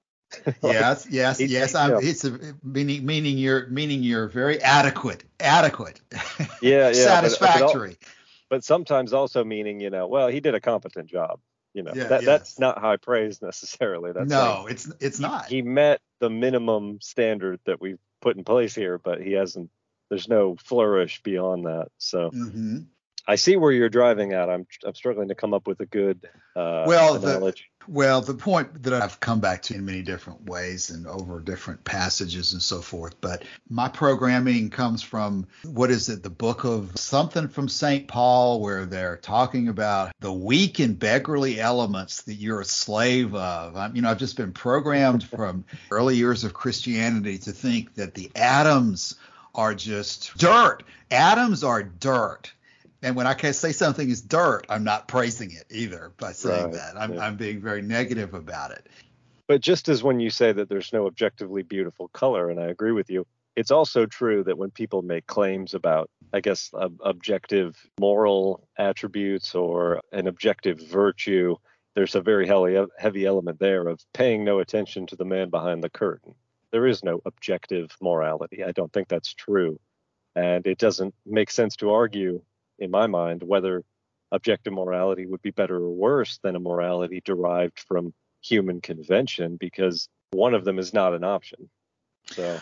[0.64, 1.76] yes, yes, yes.
[1.76, 6.00] I'm, it's a, meaning meaning you're meaning you're very adequate, adequate.
[6.12, 6.20] Yeah,
[6.62, 6.94] yeah.
[6.94, 7.98] Satisfactory.
[8.00, 8.21] But, but
[8.52, 11.40] but sometimes also meaning, you know, well, he did a competent job.
[11.74, 12.26] You know, yeah, that, yes.
[12.26, 14.12] that's not high praise necessarily.
[14.12, 15.46] That's no, like, it's it's not.
[15.46, 19.72] He, he met the minimum standard that we've put in place here, but he hasn't.
[20.10, 21.88] There's no flourish beyond that.
[21.98, 22.80] So mm-hmm.
[23.26, 24.50] I see where you're driving at.
[24.50, 27.18] I'm I'm struggling to come up with a good uh, well.
[27.18, 27.54] The,
[27.88, 31.84] well, the point that I've come back to in many different ways and over different
[31.84, 36.92] passages and so forth, but my programming comes from what is it, the book of
[36.96, 38.08] something from St.
[38.08, 43.76] Paul, where they're talking about the weak and beggarly elements that you're a slave of.
[43.76, 48.14] I'm, you know, I've just been programmed from early years of Christianity to think that
[48.14, 49.16] the atoms
[49.56, 50.84] are just dirt.
[51.10, 52.52] Atoms are dirt
[53.02, 56.66] and when I can say something is dirt, I'm not praising it either by saying
[56.66, 56.74] right.
[56.74, 56.98] that.
[56.98, 57.26] I'm, yeah.
[57.26, 58.88] I'm being very negative about it.
[59.48, 62.92] But just as when you say that there's no objectively beautiful color, and I agree
[62.92, 66.72] with you, it's also true that when people make claims about, I guess,
[67.04, 71.56] objective moral attributes or an objective virtue,
[71.96, 75.90] there's a very heavy element there of paying no attention to the man behind the
[75.90, 76.34] curtain.
[76.72, 78.64] There is no objective morality.
[78.64, 79.80] I don't think that's true.
[80.34, 82.42] And it doesn't make sense to argue
[82.82, 83.84] in my mind, whether
[84.32, 90.10] objective morality would be better or worse than a morality derived from human convention because
[90.32, 91.70] one of them is not an option.
[92.26, 92.60] So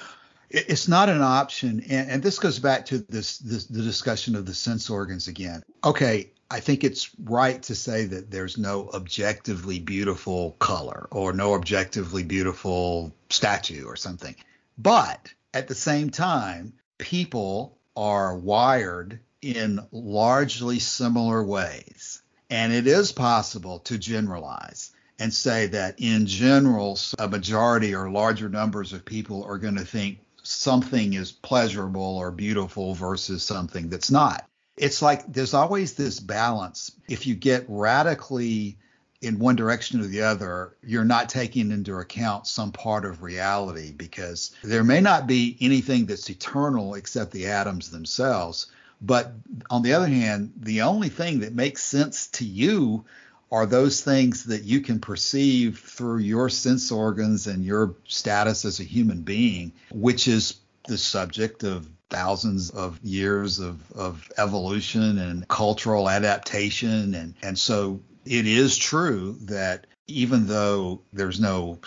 [0.49, 4.45] it's not an option, and, and this goes back to this, this the discussion of
[4.45, 5.63] the sense organs again.
[5.84, 11.53] Okay, I think it's right to say that there's no objectively beautiful color or no
[11.53, 14.36] objectively beautiful statue or something.
[14.78, 22.22] But at the same time, people are wired in largely similar ways.
[22.50, 24.92] And it is possible to generalize.
[25.20, 29.86] and say that in general, a majority or larger numbers of people are going to
[29.86, 34.48] think something is pleasurable or beautiful versus something that's not.
[34.78, 36.94] It's like there's always this balance.
[37.10, 38.78] If you get radically
[39.22, 43.92] in one direction or the other, you're not taking into account some part of reality
[43.92, 48.68] because there may not be anything that's eternal except the atoms themselves.
[49.02, 49.34] But
[49.70, 53.06] on the other hand, the only thing that makes sense to you
[53.52, 58.80] are those things that you can perceive through your sense organs and your status as
[58.80, 65.47] a human being, which is the subject of thousands of years of, of evolution and
[65.47, 67.14] cultural adaptation.
[67.14, 71.80] And, and so it is true that even though there's no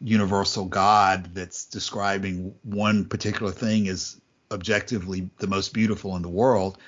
[0.00, 4.20] universal God that's describing one particular thing as
[4.50, 6.78] objectively the most beautiful in the world,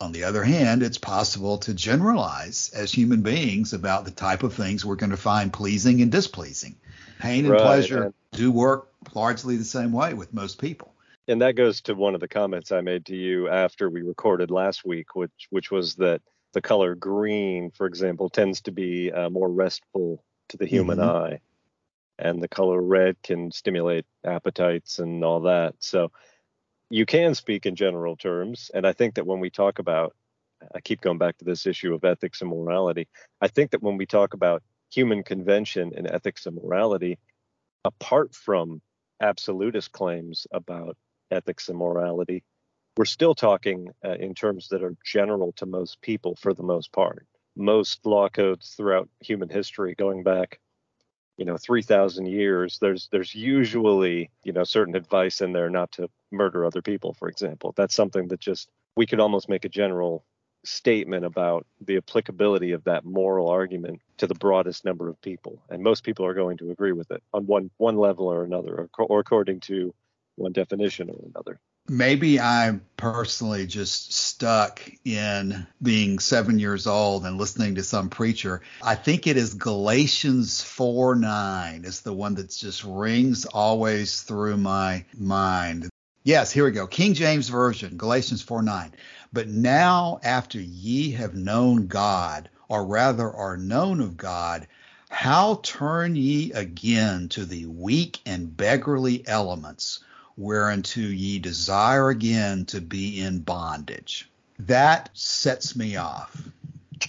[0.00, 4.52] on the other hand, it's possible to generalize as human beings about the type of
[4.52, 6.76] things we're going to find pleasing and displeasing.
[7.18, 10.92] Pain and right, pleasure and do work largely the same way with most people.
[11.28, 14.50] And that goes to one of the comments I made to you after we recorded
[14.50, 16.20] last week, which which was that
[16.52, 21.34] the color green, for example, tends to be uh, more restful to the human mm-hmm.
[21.34, 21.40] eye,
[22.18, 25.74] and the color red can stimulate appetites and all that.
[25.80, 26.12] So
[26.90, 28.70] you can speak in general terms.
[28.72, 30.14] And I think that when we talk about,
[30.74, 33.08] I keep going back to this issue of ethics and morality.
[33.40, 37.18] I think that when we talk about human convention and ethics and morality,
[37.84, 38.80] apart from
[39.20, 40.96] absolutist claims about
[41.30, 42.42] ethics and morality,
[42.96, 46.92] we're still talking uh, in terms that are general to most people for the most
[46.92, 47.26] part.
[47.56, 50.60] Most law codes throughout human history, going back
[51.36, 56.08] you know 3000 years there's there's usually you know certain advice in there not to
[56.30, 57.72] murder other people for example.
[57.76, 60.24] That's something that just we could almost make a general
[60.64, 65.62] statement about the applicability of that moral argument to the broadest number of people.
[65.70, 68.88] And most people are going to agree with it on one one level or another
[68.98, 69.94] or, or according to
[70.36, 77.38] one definition or another maybe I'm personally just stuck in being seven years old and
[77.38, 78.62] listening to some preacher.
[78.82, 84.56] I think it is Galatians 4 9 is the one that just rings always through
[84.56, 85.88] my mind.
[86.24, 86.86] Yes, here we go.
[86.86, 88.92] King James Version, Galatians 4 9.
[89.32, 94.66] But now, after ye have known God, or rather are known of God,
[95.08, 100.00] how turn ye again to the weak and beggarly elements?
[100.36, 104.28] Whereunto ye desire again to be in bondage.
[104.58, 106.48] That sets me off.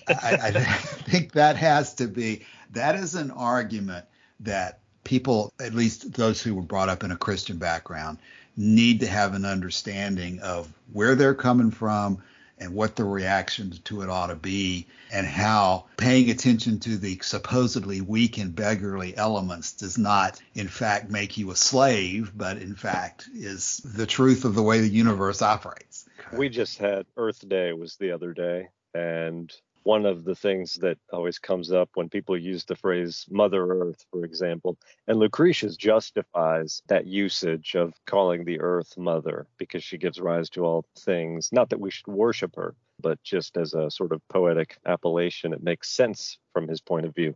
[0.07, 4.05] I, I think that has to be, that is an argument
[4.41, 8.17] that people, at least those who were brought up in a Christian background,
[8.57, 12.21] need to have an understanding of where they're coming from,
[12.59, 17.19] and what the reaction to it ought to be, and how paying attention to the
[17.21, 22.75] supposedly weak and beggarly elements does not, in fact, make you a slave, but in
[22.75, 26.05] fact is the truth of the way the universe operates.
[26.33, 29.53] We just had Earth Day was the other day, and
[29.87, 34.05] one of the things that always comes up when people use the phrase Mother Earth,
[34.11, 34.77] for example.
[35.07, 40.65] And Lucretius justifies that usage of calling the earth mother because she gives rise to
[40.65, 41.53] all things.
[41.53, 45.63] Not that we should worship her, but just as a sort of poetic appellation, it
[45.63, 47.33] makes sense from his point of view.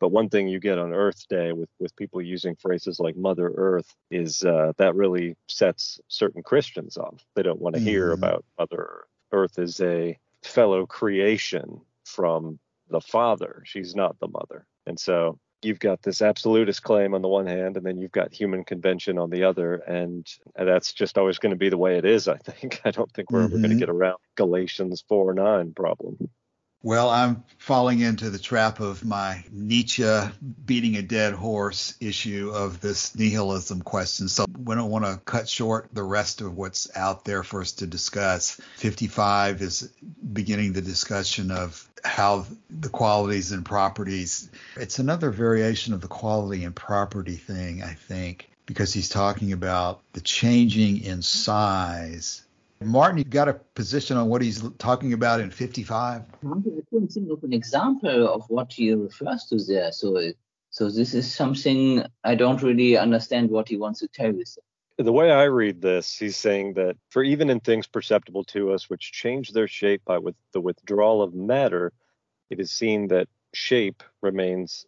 [0.00, 3.52] But one thing you get on Earth Day with, with people using phrases like Mother
[3.54, 7.24] Earth is uh, that really sets certain Christians off.
[7.36, 7.88] They don't want to mm-hmm.
[7.88, 9.08] hear about Mother Earth.
[9.30, 12.58] Earth is a fellow creation from
[12.90, 13.62] the father.
[13.64, 14.66] She's not the mother.
[14.86, 18.32] And so you've got this absolutist claim on the one hand, and then you've got
[18.32, 19.76] human convention on the other.
[19.76, 20.26] And
[20.56, 22.80] that's just always going to be the way it is, I think.
[22.84, 23.54] I don't think we're mm-hmm.
[23.54, 26.28] ever going to get around Galatians 4 9 problem.
[26.84, 30.04] Well, I'm falling into the trap of my Nietzsche
[30.66, 34.28] beating a dead horse issue of this nihilism question.
[34.28, 37.72] So we don't want to cut short the rest of what's out there for us
[37.72, 38.60] to discuss.
[38.76, 39.90] 55 is
[40.30, 44.50] beginning the discussion of how the qualities and properties.
[44.76, 50.02] It's another variation of the quality and property thing, I think, because he's talking about
[50.12, 52.43] the changing in size
[52.84, 56.22] Martin, you've got a position on what he's talking about in 55?
[56.22, 56.26] I
[56.90, 59.92] couldn't think of an example of what he refers to there.
[59.92, 60.32] So,
[60.70, 64.58] so this is something I don't really understand what he wants to tell us.
[64.96, 68.88] The way I read this, he's saying that for even in things perceptible to us
[68.88, 71.92] which change their shape by with the withdrawal of matter,
[72.50, 74.86] it is seen that shape remains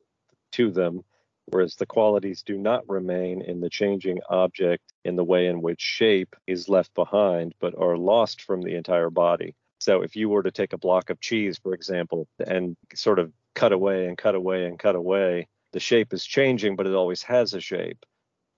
[0.52, 1.02] to them
[1.46, 5.80] whereas the qualities do not remain in the changing object in the way in which
[5.80, 9.54] shape is left behind, but are lost from the entire body.
[9.80, 13.32] So if you were to take a block of cheese, for example, and sort of
[13.54, 17.22] cut away and cut away and cut away, the shape is changing, but it always
[17.22, 18.04] has a shape.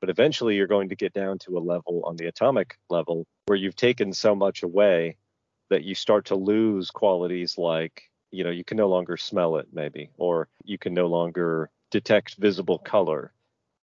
[0.00, 3.58] But eventually you're going to get down to a level on the atomic level where
[3.58, 5.16] you've taken so much away
[5.70, 9.66] that you start to lose qualities like, you know, you can no longer smell it,
[9.72, 13.32] maybe, or you can no longer detect visible color.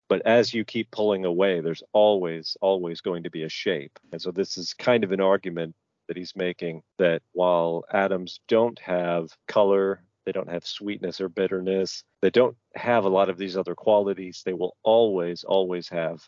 [0.09, 3.99] But as you keep pulling away, there's always, always going to be a shape.
[4.13, 5.75] And so this is kind of an argument
[6.09, 12.05] that he's making that while atoms don't have color, they don't have sweetness or bitterness,
[12.21, 16.27] they don't have a lot of these other qualities, they will always, always have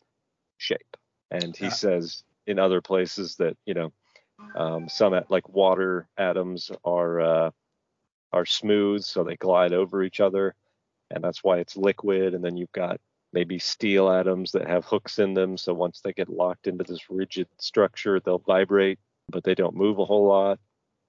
[0.56, 0.96] shape.
[1.30, 1.70] And he yeah.
[1.70, 3.92] says in other places that, you know,
[4.54, 7.50] um, some like water atoms are uh,
[8.32, 10.54] are smooth, so they glide over each other,
[11.10, 12.34] and that's why it's liquid.
[12.34, 13.00] And then you've got
[13.32, 17.10] maybe steel atoms that have hooks in them, so once they get locked into this
[17.10, 18.98] rigid structure, they'll vibrate,
[19.28, 20.58] but they don't move a whole lot.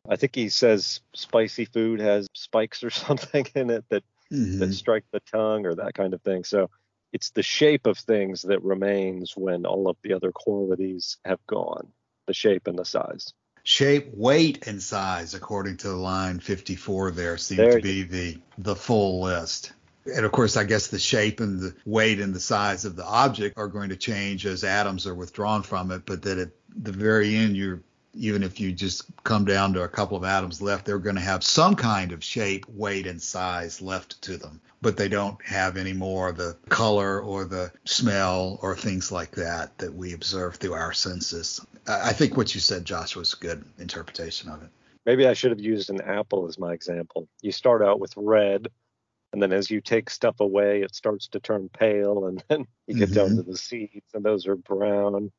[0.09, 4.59] I think he says spicy food has spikes or something in it that mm-hmm.
[4.59, 6.43] that strike the tongue or that kind of thing.
[6.43, 6.69] So
[7.13, 11.87] it's the shape of things that remains when all of the other qualities have gone
[12.27, 13.33] the shape and the size.
[13.63, 18.75] Shape, weight, and size, according to line 54, there seem there to be the the
[18.75, 19.73] full list.
[20.05, 23.05] And of course, I guess the shape and the weight and the size of the
[23.05, 26.91] object are going to change as atoms are withdrawn from it, but that at the
[26.91, 27.81] very end, you're
[28.17, 31.21] even if you just come down to a couple of atoms left, they're going to
[31.21, 35.77] have some kind of shape, weight, and size left to them but they don't have
[35.77, 40.73] any more the color or the smell or things like that that we observe through
[40.73, 41.59] our senses.
[41.87, 44.69] I think what you said, Josh, was a good interpretation of it.
[45.03, 47.27] Maybe I should have used an apple as my example.
[47.41, 48.67] You start out with red,
[49.33, 52.95] and then as you take stuff away, it starts to turn pale, and then you
[52.95, 53.15] get mm-hmm.
[53.15, 55.31] down to the seeds, and those are brown.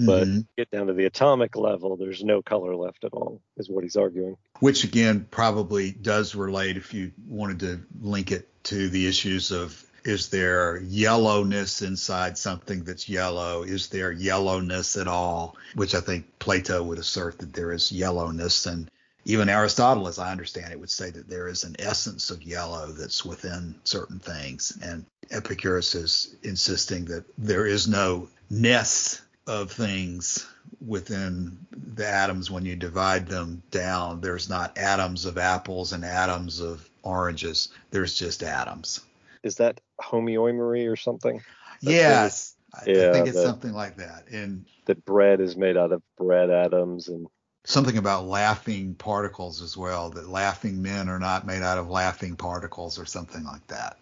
[0.00, 0.40] But mm-hmm.
[0.56, 3.96] get down to the atomic level, there's no color left at all, is what he's
[3.96, 4.36] arguing.
[4.60, 9.84] Which again probably does relate if you wanted to link it to the issues of
[10.04, 13.62] is there yellowness inside something that's yellow?
[13.62, 15.56] Is there yellowness at all?
[15.74, 18.66] Which I think Plato would assert that there is yellowness.
[18.66, 18.90] And
[19.28, 22.86] even Aristotle, as I understand it, would say that there is an essence of yellow
[22.86, 24.76] that's within certain things.
[24.82, 30.48] And Epicurus is insisting that there is no ness of things
[30.86, 31.58] within
[31.94, 34.22] the atoms when you divide them down.
[34.22, 37.68] There's not atoms of apples and atoms of oranges.
[37.90, 39.02] There's just atoms.
[39.42, 41.42] Is that homoeomery or something?
[41.82, 42.54] That's yes.
[42.74, 44.28] I, yeah, I think it's that, something like that.
[44.30, 47.26] And that bread is made out of bread atoms and
[47.68, 50.10] something about laughing particles as well.
[50.10, 53.98] That laughing men are not made out of laughing particles or something like that.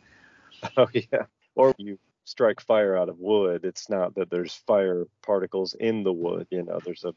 [0.77, 1.27] Oh yeah.
[1.55, 6.13] Or you strike fire out of wood, it's not that there's fire particles in the
[6.13, 6.49] wood.
[6.51, 7.15] You know, there's a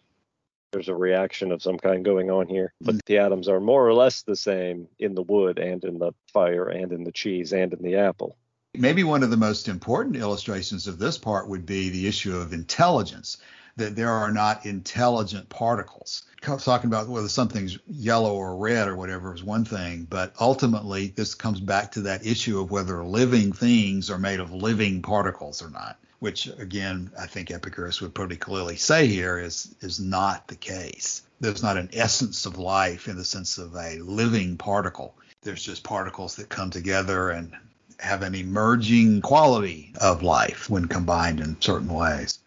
[0.71, 2.73] there's a reaction of some kind going on here.
[2.81, 3.05] But mm.
[3.05, 6.67] the atoms are more or less the same in the wood and in the fire
[6.67, 8.37] and in the cheese and in the apple.
[8.75, 12.53] Maybe one of the most important illustrations of this part would be the issue of
[12.53, 13.37] intelligence
[13.77, 16.23] that there are not intelligent particles.
[16.41, 21.35] Talking about whether something's yellow or red or whatever is one thing, but ultimately this
[21.35, 25.69] comes back to that issue of whether living things are made of living particles or
[25.69, 30.55] not, which again, I think Epicurus would pretty clearly say here is, is not the
[30.55, 31.23] case.
[31.41, 35.15] There's not an essence of life in the sense of a living particle.
[35.41, 37.53] There's just particles that come together and
[37.99, 42.38] have an emerging quality of life when combined in certain ways.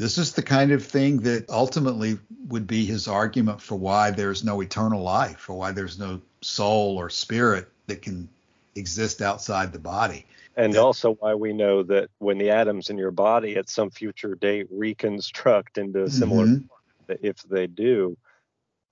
[0.00, 4.42] This is the kind of thing that ultimately would be his argument for why there's
[4.42, 8.26] no eternal life or why there's no soul or spirit that can
[8.74, 10.24] exist outside the body.
[10.56, 13.90] And that, also why we know that when the atoms in your body at some
[13.90, 16.66] future date reconstruct into a similar mm-hmm.
[16.66, 18.16] form, if they do,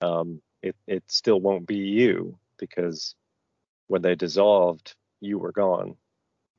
[0.01, 3.15] um, it, it still won't be you because
[3.87, 5.95] when they dissolved, you were gone.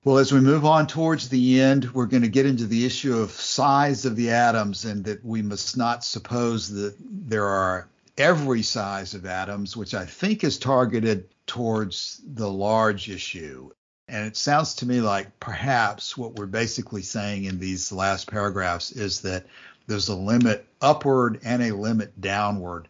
[0.03, 3.19] Well, as we move on towards the end, we're going to get into the issue
[3.19, 7.87] of size of the atoms and that we must not suppose that there are
[8.17, 13.73] every size of atoms, which I think is targeted towards the large issue.
[14.09, 18.93] And it sounds to me like perhaps what we're basically saying in these last paragraphs
[18.93, 19.45] is that
[19.87, 22.89] there's a limit upward and a limit downward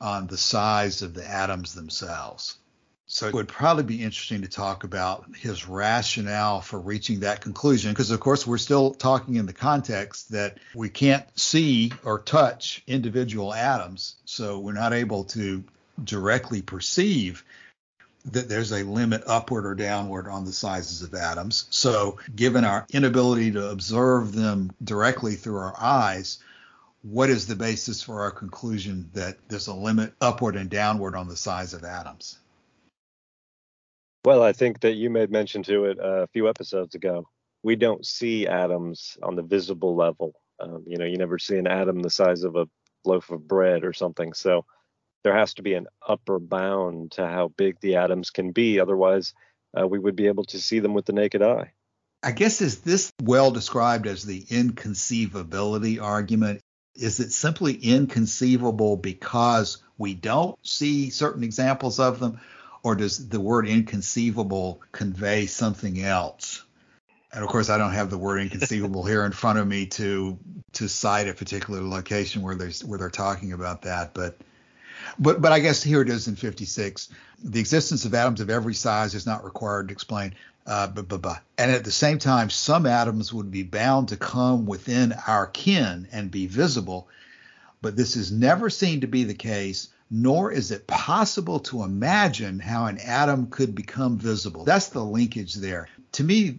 [0.00, 2.56] on the size of the atoms themselves.
[3.08, 7.92] So it would probably be interesting to talk about his rationale for reaching that conclusion,
[7.92, 12.82] because of course we're still talking in the context that we can't see or touch
[12.88, 15.62] individual atoms, so we're not able to
[16.02, 17.44] directly perceive
[18.32, 21.66] that there's a limit upward or downward on the sizes of atoms.
[21.70, 26.38] So given our inability to observe them directly through our eyes,
[27.02, 31.28] what is the basis for our conclusion that there's a limit upward and downward on
[31.28, 32.38] the size of atoms?
[34.26, 37.28] Well, I think that you made mention to it a few episodes ago.
[37.62, 40.32] We don't see atoms on the visible level.
[40.58, 42.66] Um, you know, you never see an atom the size of a
[43.04, 44.32] loaf of bread or something.
[44.32, 44.64] So
[45.22, 48.80] there has to be an upper bound to how big the atoms can be.
[48.80, 49.32] Otherwise,
[49.80, 51.70] uh, we would be able to see them with the naked eye.
[52.24, 56.62] I guess is this well described as the inconceivability argument?
[56.96, 62.40] Is it simply inconceivable because we don't see certain examples of them,
[62.82, 66.62] or does the word inconceivable convey something else?
[67.32, 70.38] And of course, I don't have the word inconceivable here in front of me to
[70.74, 74.38] to cite a particular location where they where they're talking about that, but
[75.18, 77.08] but but I guess here it is in 56.
[77.42, 80.34] The existence of atoms of every size is not required to explain.
[80.66, 81.38] Uh, blah, blah, blah.
[81.58, 86.08] And at the same time, some atoms would be bound to come within our ken
[86.10, 87.06] and be visible,
[87.80, 92.58] but this is never seen to be the case, nor is it possible to imagine
[92.58, 94.64] how an atom could become visible.
[94.64, 95.88] That's the linkage there.
[96.12, 96.58] To me,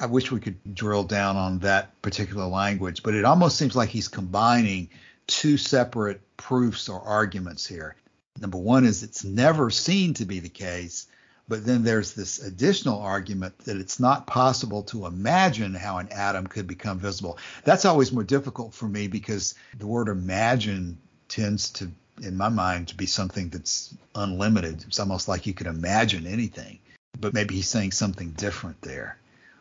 [0.00, 3.88] I wish we could drill down on that particular language, but it almost seems like
[3.88, 4.90] he's combining
[5.26, 7.96] two separate proofs or arguments here.
[8.40, 11.06] Number one is it's never seen to be the case.
[11.48, 16.48] But then there's this additional argument that it's not possible to imagine how an atom
[16.48, 17.38] could become visible.
[17.62, 20.98] That's always more difficult for me because the word imagine
[21.28, 21.92] tends to,
[22.22, 24.84] in my mind, to be something that's unlimited.
[24.86, 26.78] It's almost like you could imagine anything.
[27.18, 29.18] But maybe he's saying something different there.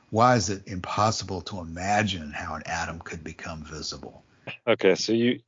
[0.10, 4.24] Why is it impossible to imagine how an atom could become visible?
[4.68, 5.39] Okay, so you,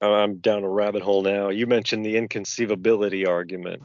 [0.00, 1.48] I'm down a rabbit hole now.
[1.48, 3.82] You mentioned the inconceivability argument,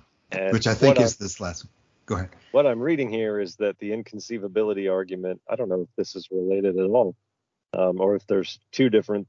[0.52, 1.72] which I think is I, this last one.
[2.06, 2.30] Go ahead.
[2.52, 6.28] What I'm reading here is that the inconceivability argument, I don't know if this is
[6.32, 7.16] related at all,
[7.74, 9.28] um, or if there's two different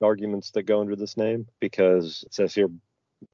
[0.00, 2.68] arguments that go under this name, because it says here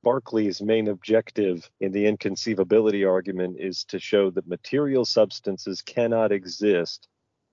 [0.02, 7.08] Berkeley's main objective in the inconceivability argument is to show that material substances cannot exist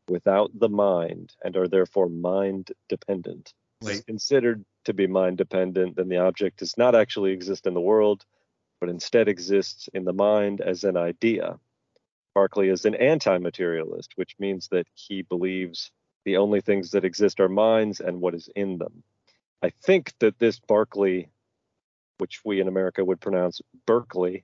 [0.08, 3.54] without the mind and are therefore mind dependent.
[4.06, 8.26] Considered to be mind dependent, then the object does not actually exist in the world,
[8.80, 11.60] but instead exists in the mind as an idea.
[12.34, 15.92] Berkeley is an anti materialist, which means that he believes
[16.26, 19.04] the only things that exist are minds and what is in them.
[19.62, 21.30] I think that this Berkeley,
[22.18, 24.44] which we in America would pronounce Berkeley,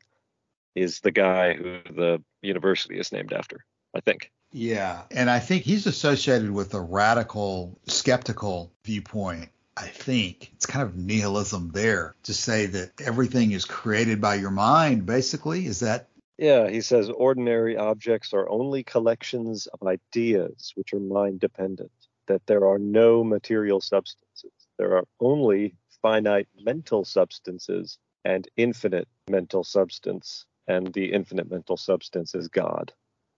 [0.76, 3.66] is the guy who the university is named after.
[3.96, 4.32] I think.
[4.52, 5.02] Yeah.
[5.12, 10.98] And I think he's associated with a radical skeptical viewpoint I think it's kind of
[10.98, 15.68] nihilism there to say that everything is created by your mind, basically.
[15.68, 16.08] Is that?
[16.38, 21.92] Yeah, he says ordinary objects are only collections of ideas which are mind dependent,
[22.28, 24.52] that there are no material substances.
[24.78, 32.36] There are only finite mental substances and infinite mental substance, and the infinite mental substance
[32.36, 32.94] is God.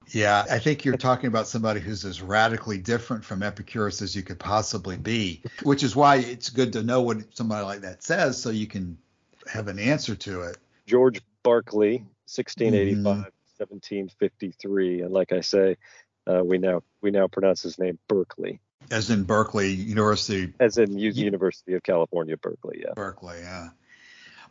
[0.08, 4.24] Yeah, I think you're talking about somebody who's as radically different from Epicurus as you
[4.24, 8.42] could possibly be, which is why it's good to know what somebody like that says
[8.42, 8.98] so you can
[9.48, 10.58] have an answer to it.
[10.88, 13.22] George Berkeley, 1685, mm-hmm.
[13.58, 15.78] 1753, and like I say,
[16.28, 18.60] uh, we now we now pronounce his name Berkeley.
[18.92, 20.54] As in Berkeley University.
[20.60, 22.82] As in U- University of California, Berkeley.
[22.84, 22.94] Yeah.
[22.96, 23.40] Berkeley.
[23.40, 23.70] Yeah.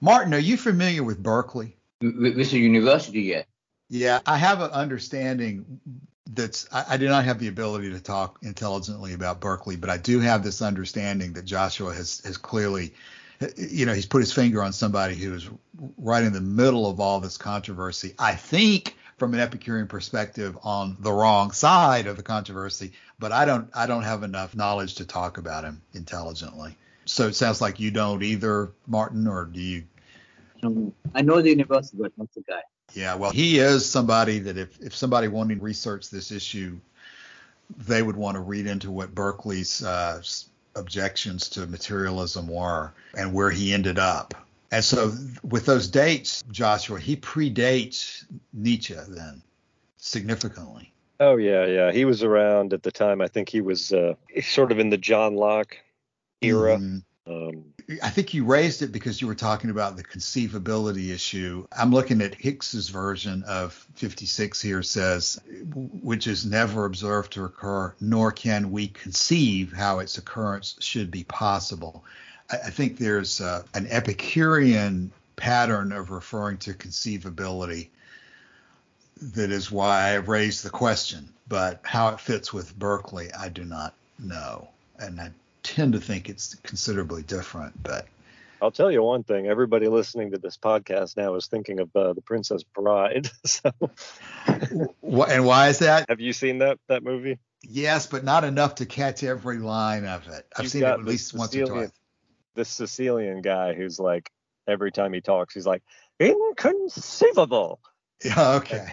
[0.01, 1.77] Martin, are you familiar with Berkeley?
[2.01, 3.43] With the university, yeah.
[3.89, 5.81] Yeah, I have an understanding
[6.29, 9.97] that's I, I, do not have the ability to talk intelligently about Berkeley, but I
[9.97, 12.93] do have this understanding that Joshua has has clearly
[13.57, 15.49] you know, he's put his finger on somebody who is
[15.97, 18.15] right in the middle of all this controversy.
[18.19, 23.45] I think from an Epicurean perspective on the wrong side of the controversy, but I
[23.45, 26.77] don't I don't have enough knowledge to talk about him intelligently.
[27.05, 29.85] So it sounds like you don't either, Martin, or do you?
[31.15, 32.61] I know the university, but not the guy.
[32.95, 36.79] Yeah, well, he is somebody that if, if somebody wanting to research this issue,
[37.77, 40.21] they would want to read into what Berkeley's uh,
[40.75, 44.35] objections to materialism were and where he ended up.
[44.71, 49.43] And so, with those dates, Joshua, he predates Nietzsche then
[49.97, 50.93] significantly.
[51.21, 51.91] Oh yeah, yeah.
[51.91, 53.21] He was around at the time.
[53.21, 55.79] I think he was uh, sort of in the John Locke
[56.41, 56.77] era.
[56.77, 57.33] Mm-hmm.
[57.33, 57.65] Um,
[58.03, 61.67] I think you raised it because you were talking about the conceivability issue.
[61.73, 65.41] I'm looking at Hicks's version of 56 here says,
[66.03, 71.25] which is never observed to occur, nor can we conceive how its occurrence should be
[71.25, 72.05] possible.
[72.51, 77.89] I, think there's uh, an Epicurean pattern of referring to conceivability
[79.21, 81.33] that is why I raised the question.
[81.49, 84.69] But how it fits with Berkeley, I do not know.
[84.99, 85.31] And I
[85.63, 88.07] tend to think it's considerably different, but
[88.61, 89.47] I'll tell you one thing.
[89.47, 93.31] Everybody listening to this podcast now is thinking of uh, the Princess Bride.
[93.45, 93.71] so,
[94.47, 96.07] and why is that?
[96.09, 97.39] Have you seen that that movie?
[97.63, 100.47] Yes, but not enough to catch every line of it.
[100.57, 101.91] I've You've seen it at least once or twice.
[102.55, 104.31] The Sicilian guy who's like
[104.67, 105.83] every time he talks, he's like
[106.19, 107.81] inconceivable.
[108.25, 108.89] Yeah, okay.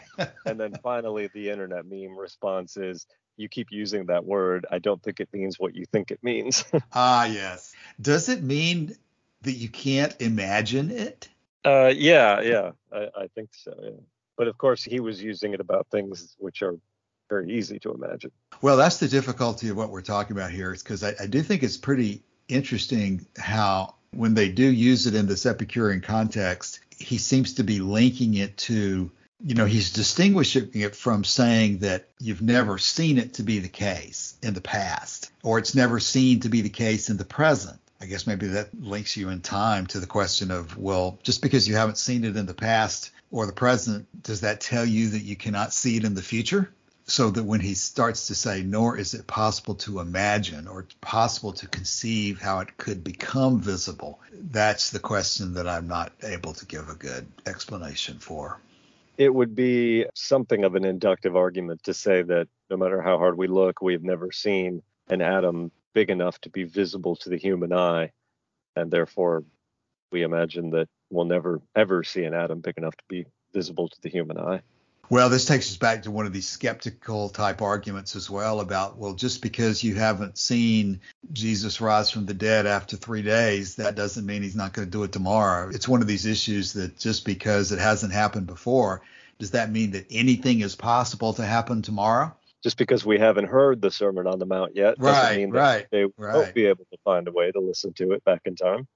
[0.46, 3.08] and then finally, the internet meme response is,
[3.38, 4.66] "You keep using that word.
[4.70, 7.74] I don't think it means what you think it means." ah, yes.
[8.02, 8.96] Does it mean
[9.42, 11.28] that you can't imagine it?
[11.64, 13.74] Uh, yeah, yeah, I, I think so.
[13.82, 13.90] Yeah.
[14.38, 16.78] But of course, he was using it about things which are
[17.30, 18.32] very easy to imagine.
[18.62, 21.42] Well, that's the difficulty of what we're talking about here, is because I, I do
[21.42, 27.18] think it's pretty interesting how when they do use it in this Epicurean context, he
[27.18, 29.12] seems to be linking it to,
[29.44, 33.70] you know, he's distinguishing it from saying that you've never seen it to be the
[33.70, 37.80] case in the past, or it's never seen to be the case in the present.
[38.02, 41.68] I guess maybe that links you in time to the question of, well, just because
[41.68, 45.24] you haven't seen it in the past or the present, does that tell you that
[45.24, 46.72] you cannot see it in the future?
[47.08, 51.54] So that when he starts to say, nor is it possible to imagine or possible
[51.54, 56.66] to conceive how it could become visible, that's the question that I'm not able to
[56.66, 58.60] give a good explanation for.
[59.18, 63.38] It would be something of an inductive argument to say that no matter how hard
[63.38, 67.72] we look, we've never seen an atom big enough to be visible to the human
[67.72, 68.12] eye,
[68.76, 69.44] and therefore
[70.12, 74.02] we imagine that we'll never ever see an atom big enough to be visible to
[74.02, 74.62] the human eye.
[75.10, 78.98] Well, this takes us back to one of these skeptical type arguments as well about,
[78.98, 81.00] well, just because you haven't seen
[81.32, 84.92] Jesus rise from the dead after three days, that doesn't mean he's not going to
[84.92, 85.70] do it tomorrow.
[85.70, 89.02] It's one of these issues that just because it hasn't happened before,
[89.38, 92.36] does that mean that anything is possible to happen tomorrow?
[92.66, 95.60] just because we haven't heard the Sermon on the Mount yet doesn't right, mean that
[95.60, 96.34] right, they right.
[96.34, 98.88] won't be able to find a way to listen to it back in time.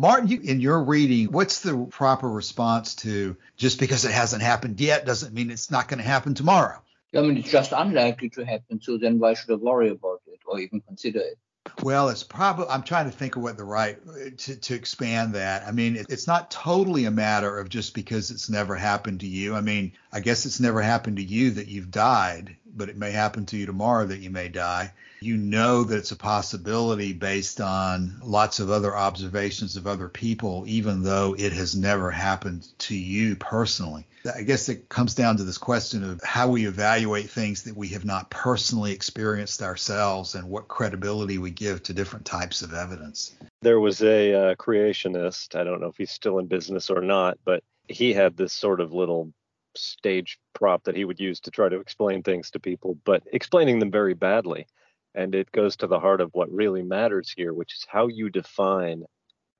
[0.00, 4.80] Martin, you, in your reading, what's the proper response to just because it hasn't happened
[4.80, 6.80] yet doesn't mean it's not going to happen tomorrow?
[7.16, 10.38] I mean, it's just unlikely to happen, so then why should I worry about it
[10.46, 11.36] or even consider it?
[11.82, 13.98] Well, it's probably, I'm trying to think of what the right,
[14.38, 15.66] to, to expand that.
[15.66, 19.26] I mean, it, it's not totally a matter of just because it's never happened to
[19.26, 19.56] you.
[19.56, 23.10] I mean, I guess it's never happened to you that you've died, but it may
[23.10, 24.92] happen to you tomorrow that you may die.
[25.20, 30.64] You know that it's a possibility based on lots of other observations of other people,
[30.66, 34.06] even though it has never happened to you personally.
[34.34, 37.88] I guess it comes down to this question of how we evaluate things that we
[37.88, 43.34] have not personally experienced ourselves and what credibility we give to different types of evidence.
[43.62, 47.38] There was a uh, creationist, I don't know if he's still in business or not,
[47.44, 49.32] but he had this sort of little
[49.78, 53.78] stage prop that he would use to try to explain things to people, but explaining
[53.78, 54.66] them very badly.
[55.14, 58.30] And it goes to the heart of what really matters here, which is how you
[58.30, 59.04] define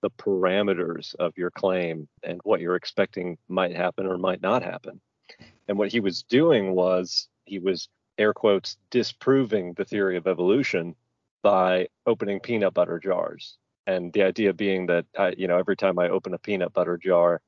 [0.03, 5.01] the parameters of your claim and what you're expecting might happen or might not happen.
[5.66, 7.89] And what he was doing was he was
[8.19, 10.95] air quotes disproving the theory of evolution
[11.43, 13.59] by opening peanut butter jars.
[13.87, 16.99] And the idea being that I, you know every time I open a peanut butter
[16.99, 17.41] jar,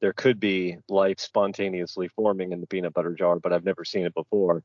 [0.00, 4.06] there could be life spontaneously forming in the peanut butter jar, but I've never seen
[4.06, 4.62] it before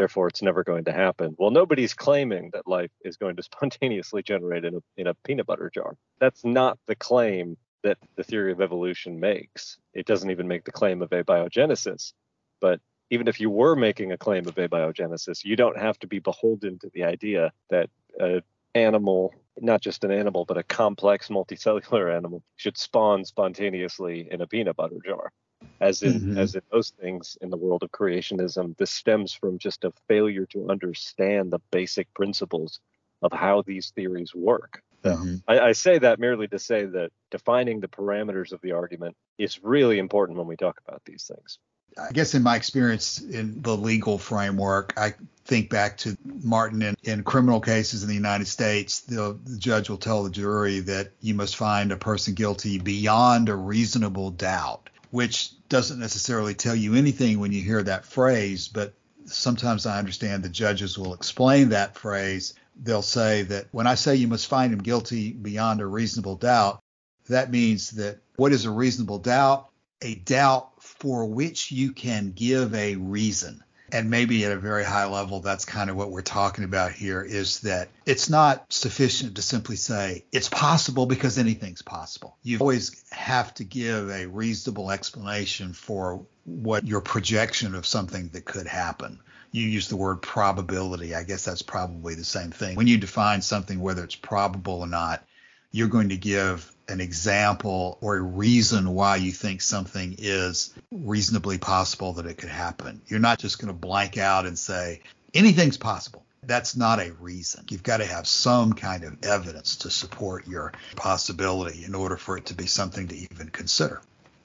[0.00, 1.36] therefore it's never going to happen.
[1.38, 5.46] Well, nobody's claiming that life is going to spontaneously generate in a, in a peanut
[5.46, 5.94] butter jar.
[6.18, 9.76] That's not the claim that the theory of evolution makes.
[9.92, 12.14] It doesn't even make the claim of abiogenesis.
[12.62, 16.18] But even if you were making a claim of abiogenesis, you don't have to be
[16.18, 18.40] beholden to the idea that an
[18.74, 24.46] animal, not just an animal, but a complex multicellular animal, should spawn spontaneously in a
[24.46, 25.32] peanut butter jar
[25.80, 26.38] as in mm-hmm.
[26.38, 30.46] as in most things in the world of creationism this stems from just a failure
[30.46, 32.80] to understand the basic principles
[33.22, 35.36] of how these theories work mm-hmm.
[35.48, 39.62] I, I, say that merely to say that defining the parameters of the argument is
[39.62, 41.58] really important when we talk about these things
[41.98, 45.14] I guess in my experience in the legal framework, I
[45.44, 49.00] think back to Martin in, in criminal cases in the United States.
[49.00, 53.48] The, the, judge will tell the jury that you must find a person guilty beyond
[53.48, 58.94] a reasonable doubt which doesn't necessarily tell you anything when you hear that phrase, but
[59.24, 62.54] sometimes I understand the judges will explain that phrase.
[62.82, 66.80] They'll say that when I say you must find him guilty beyond a reasonable doubt,
[67.28, 69.68] that means that what is a reasonable doubt?
[70.02, 70.69] A doubt
[71.00, 73.64] for which you can give a reason.
[73.92, 77.22] And maybe at a very high level that's kind of what we're talking about here
[77.22, 82.36] is that it's not sufficient to simply say it's possible because anything's possible.
[82.44, 88.44] You always have to give a reasonable explanation for what your projection of something that
[88.44, 89.18] could happen.
[89.50, 91.16] You use the word probability.
[91.16, 92.76] I guess that's probably the same thing.
[92.76, 95.24] When you define something whether it's probable or not
[95.72, 101.56] you're going to give an example or a reason why you think something is reasonably
[101.56, 103.00] possible that it could happen.
[103.06, 105.00] You're not just going to blank out and say
[105.32, 106.24] anything's possible.
[106.42, 107.64] That's not a reason.
[107.70, 112.36] You've got to have some kind of evidence to support your possibility in order for
[112.36, 114.00] it to be something to even consider.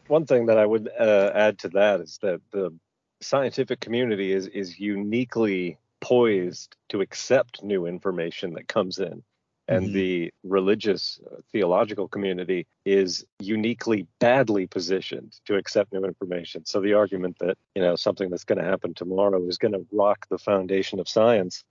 [0.07, 2.73] One thing that I would uh, add to that is that the
[3.21, 9.23] scientific community is is uniquely poised to accept new information that comes in
[9.67, 9.93] and mm-hmm.
[9.93, 16.93] the religious uh, theological community is uniquely badly positioned to accept new information so the
[16.93, 20.37] argument that you know something that's going to happen tomorrow is going to rock the
[20.37, 21.63] foundation of science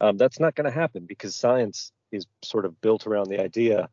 [0.00, 3.88] um, that's not going to happen because science is sort of built around the idea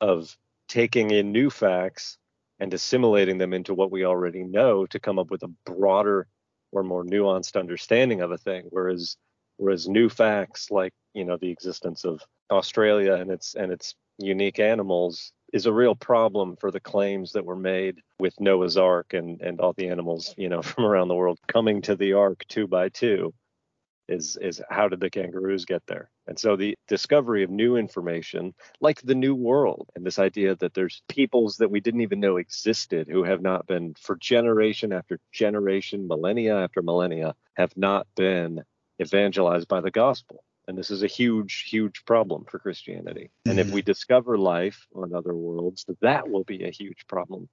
[0.00, 0.36] of
[0.68, 2.18] taking in new facts
[2.58, 6.26] and assimilating them into what we already know to come up with a broader
[6.72, 9.16] or more nuanced understanding of a thing whereas
[9.56, 14.58] whereas new facts like you know the existence of Australia and its and its unique
[14.58, 19.40] animals is a real problem for the claims that were made with Noah's Ark and
[19.40, 22.66] and all the animals you know from around the world coming to the Ark two
[22.66, 23.32] by two
[24.10, 26.10] is is how did the kangaroos get there?
[26.26, 30.74] And so the discovery of new information like the new world and this idea that
[30.74, 35.18] there's peoples that we didn't even know existed who have not been for generation after
[35.32, 38.62] generation millennia after millennia have not been
[39.00, 43.32] evangelized by the gospel and this is a huge, huge problem for Christianity.
[43.44, 43.74] And if mm-hmm.
[43.74, 47.48] we discover life on other worlds, that will be a huge problem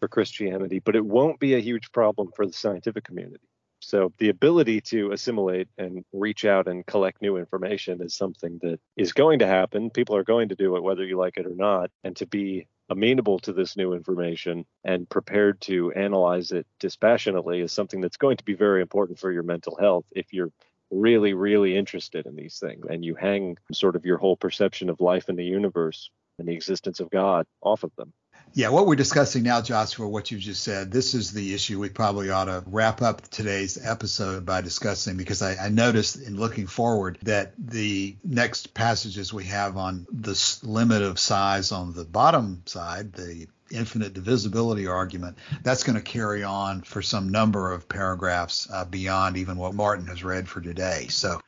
[0.00, 3.46] for Christianity, but it won't be a huge problem for the scientific community.
[3.78, 8.80] So the ability to assimilate and reach out and collect new information is something that
[8.96, 9.88] is going to happen.
[9.88, 11.92] People are going to do it whether you like it or not.
[12.02, 17.70] And to be amenable to this new information and prepared to analyze it dispassionately is
[17.72, 20.50] something that's going to be very important for your mental health if you're
[20.90, 25.00] really, really interested in these things and you hang sort of your whole perception of
[25.00, 28.12] life in the universe and the existence of God off of them.
[28.52, 31.88] Yeah, what we're discussing now, Joshua, what you just said, this is the issue we
[31.88, 36.66] probably ought to wrap up today's episode by discussing because I, I noticed in looking
[36.66, 42.62] forward that the next passages we have on the limit of size on the bottom
[42.66, 48.68] side, the infinite divisibility argument, that's going to carry on for some number of paragraphs
[48.72, 51.06] uh, beyond even what Martin has read for today.
[51.08, 51.40] So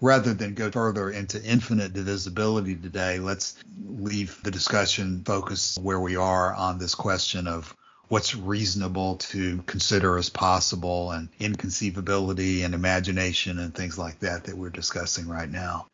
[0.00, 3.56] rather than go further into infinite divisibility today, let's
[3.86, 7.76] leave the discussion focused where we are on this question of
[8.08, 14.56] what's reasonable to consider as possible and inconceivability and imagination and things like that that
[14.56, 15.86] we're discussing right now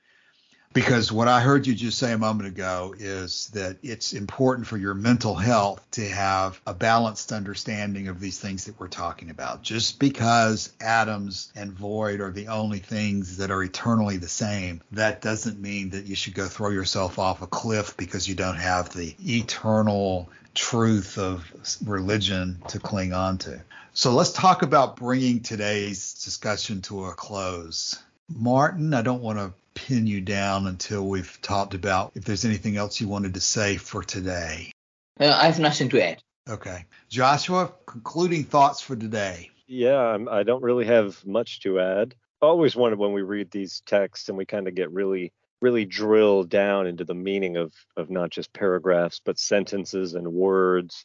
[0.75, 4.77] because what I heard you just say a moment ago is that it's important for
[4.77, 9.63] your mental health to have a balanced understanding of these things that we're talking about.
[9.63, 15.23] Just because atoms and void are the only things that are eternally the same, that
[15.23, 18.93] doesn't mean that you should go throw yourself off a cliff because you don't have
[18.93, 21.49] the eternal truth of
[21.85, 23.61] religion to cling on to.
[23.93, 27.97] So let's talk about bringing today's discussion to a close.
[28.29, 32.77] Martin, I don't want to pin you down until we've talked about if there's anything
[32.77, 34.73] else you wanted to say for today.
[35.21, 36.23] Uh, I have nothing to add.
[36.49, 36.85] Okay.
[37.09, 39.51] Joshua, concluding thoughts for today.
[39.67, 42.15] Yeah, I don't really have much to add.
[42.43, 45.85] I always wondered when we read these texts and we kind of get really, really
[45.85, 51.05] drilled down into the meaning of, of not just paragraphs, but sentences and words.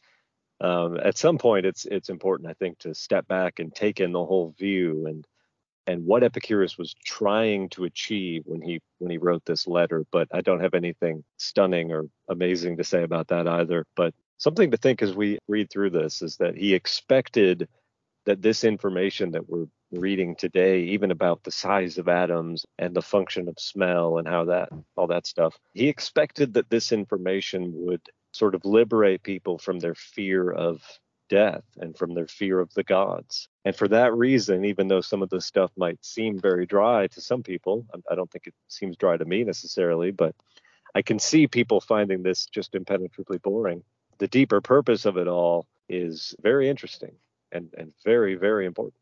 [0.61, 4.11] Um, at some point, it's it's important, I think, to step back and take in
[4.11, 5.25] the whole view and
[5.89, 10.05] and what Epicurus was trying to achieve when he when he wrote this letter.
[10.11, 13.85] But I don't have anything stunning or amazing to say about that either.
[13.95, 17.67] But something to think as we read through this is that he expected
[18.25, 23.01] that this information that we're reading today, even about the size of atoms and the
[23.01, 28.01] function of smell and how that all that stuff, he expected that this information would
[28.31, 30.83] sort of liberate people from their fear of
[31.29, 33.47] death and from their fear of the gods.
[33.63, 37.21] And for that reason, even though some of the stuff might seem very dry to
[37.21, 40.35] some people, um, I don't think it seems dry to me necessarily, but
[40.93, 43.83] I can see people finding this just impenetrably boring.
[44.17, 47.15] The deeper purpose of it all is very interesting
[47.51, 48.95] and, and very, very important.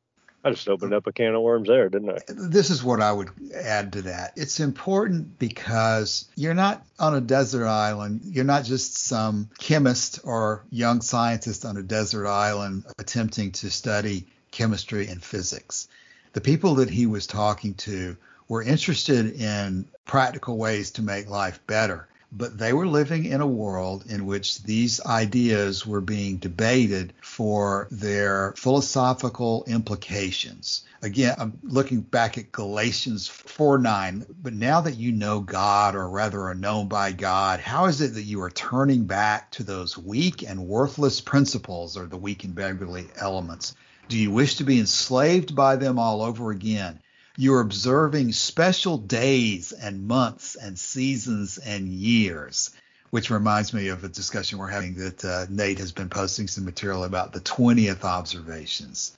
[0.44, 2.20] I just opened up a can of worms there, didn't I?
[2.28, 4.34] This is what I would add to that.
[4.36, 8.22] It's important because you're not on a desert island.
[8.24, 14.28] You're not just some chemist or young scientist on a desert island attempting to study
[14.52, 15.88] chemistry and physics.
[16.34, 18.16] The people that he was talking to
[18.48, 22.08] were interested in practical ways to make life better.
[22.32, 27.88] But they were living in a world in which these ideas were being debated for
[27.90, 30.84] their philosophical implications.
[31.02, 36.10] Again, I'm looking back at Galatians 4 9, but now that you know God, or
[36.10, 39.98] rather are known by God, how is it that you are turning back to those
[39.98, 43.76] weak and worthless principles, or the weak and beggarly elements?
[44.10, 47.00] Do you wish to be enslaved by them all over again?
[47.40, 52.72] You're observing special days and months and seasons and years,
[53.12, 56.66] which reminds me of a discussion we're having that uh, Nate has been posting some
[56.66, 59.16] material about the 20th observations.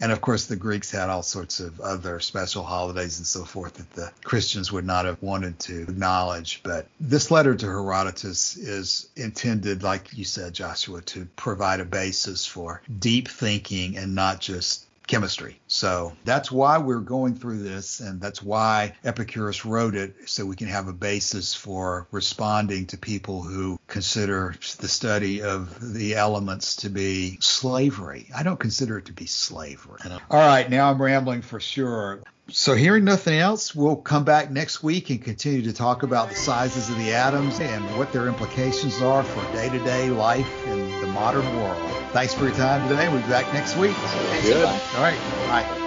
[0.00, 3.74] And of course, the Greeks had all sorts of other special holidays and so forth
[3.74, 6.62] that the Christians would not have wanted to acknowledge.
[6.64, 12.46] But this letter to Herodotus is intended, like you said, Joshua, to provide a basis
[12.46, 15.60] for deep thinking and not just chemistry.
[15.66, 20.56] So that's why we're going through this, and that's why Epicurus wrote it, so we
[20.56, 26.76] can have a basis for responding to people who consider the study of the elements
[26.76, 28.28] to be slavery.
[28.34, 30.00] I don't consider it to be slavery.
[30.30, 32.22] All right, now I'm rambling for sure.
[32.48, 36.34] So, hearing nothing else, we'll come back next week and continue to talk about the
[36.34, 41.00] sizes of the atoms and what their implications are for day to day life in
[41.00, 41.80] the modern world.
[42.12, 43.08] Thanks for your time today.
[43.08, 43.96] We'll be back next week.
[44.42, 44.66] Good.
[44.66, 45.18] All right.
[45.46, 45.81] Bye.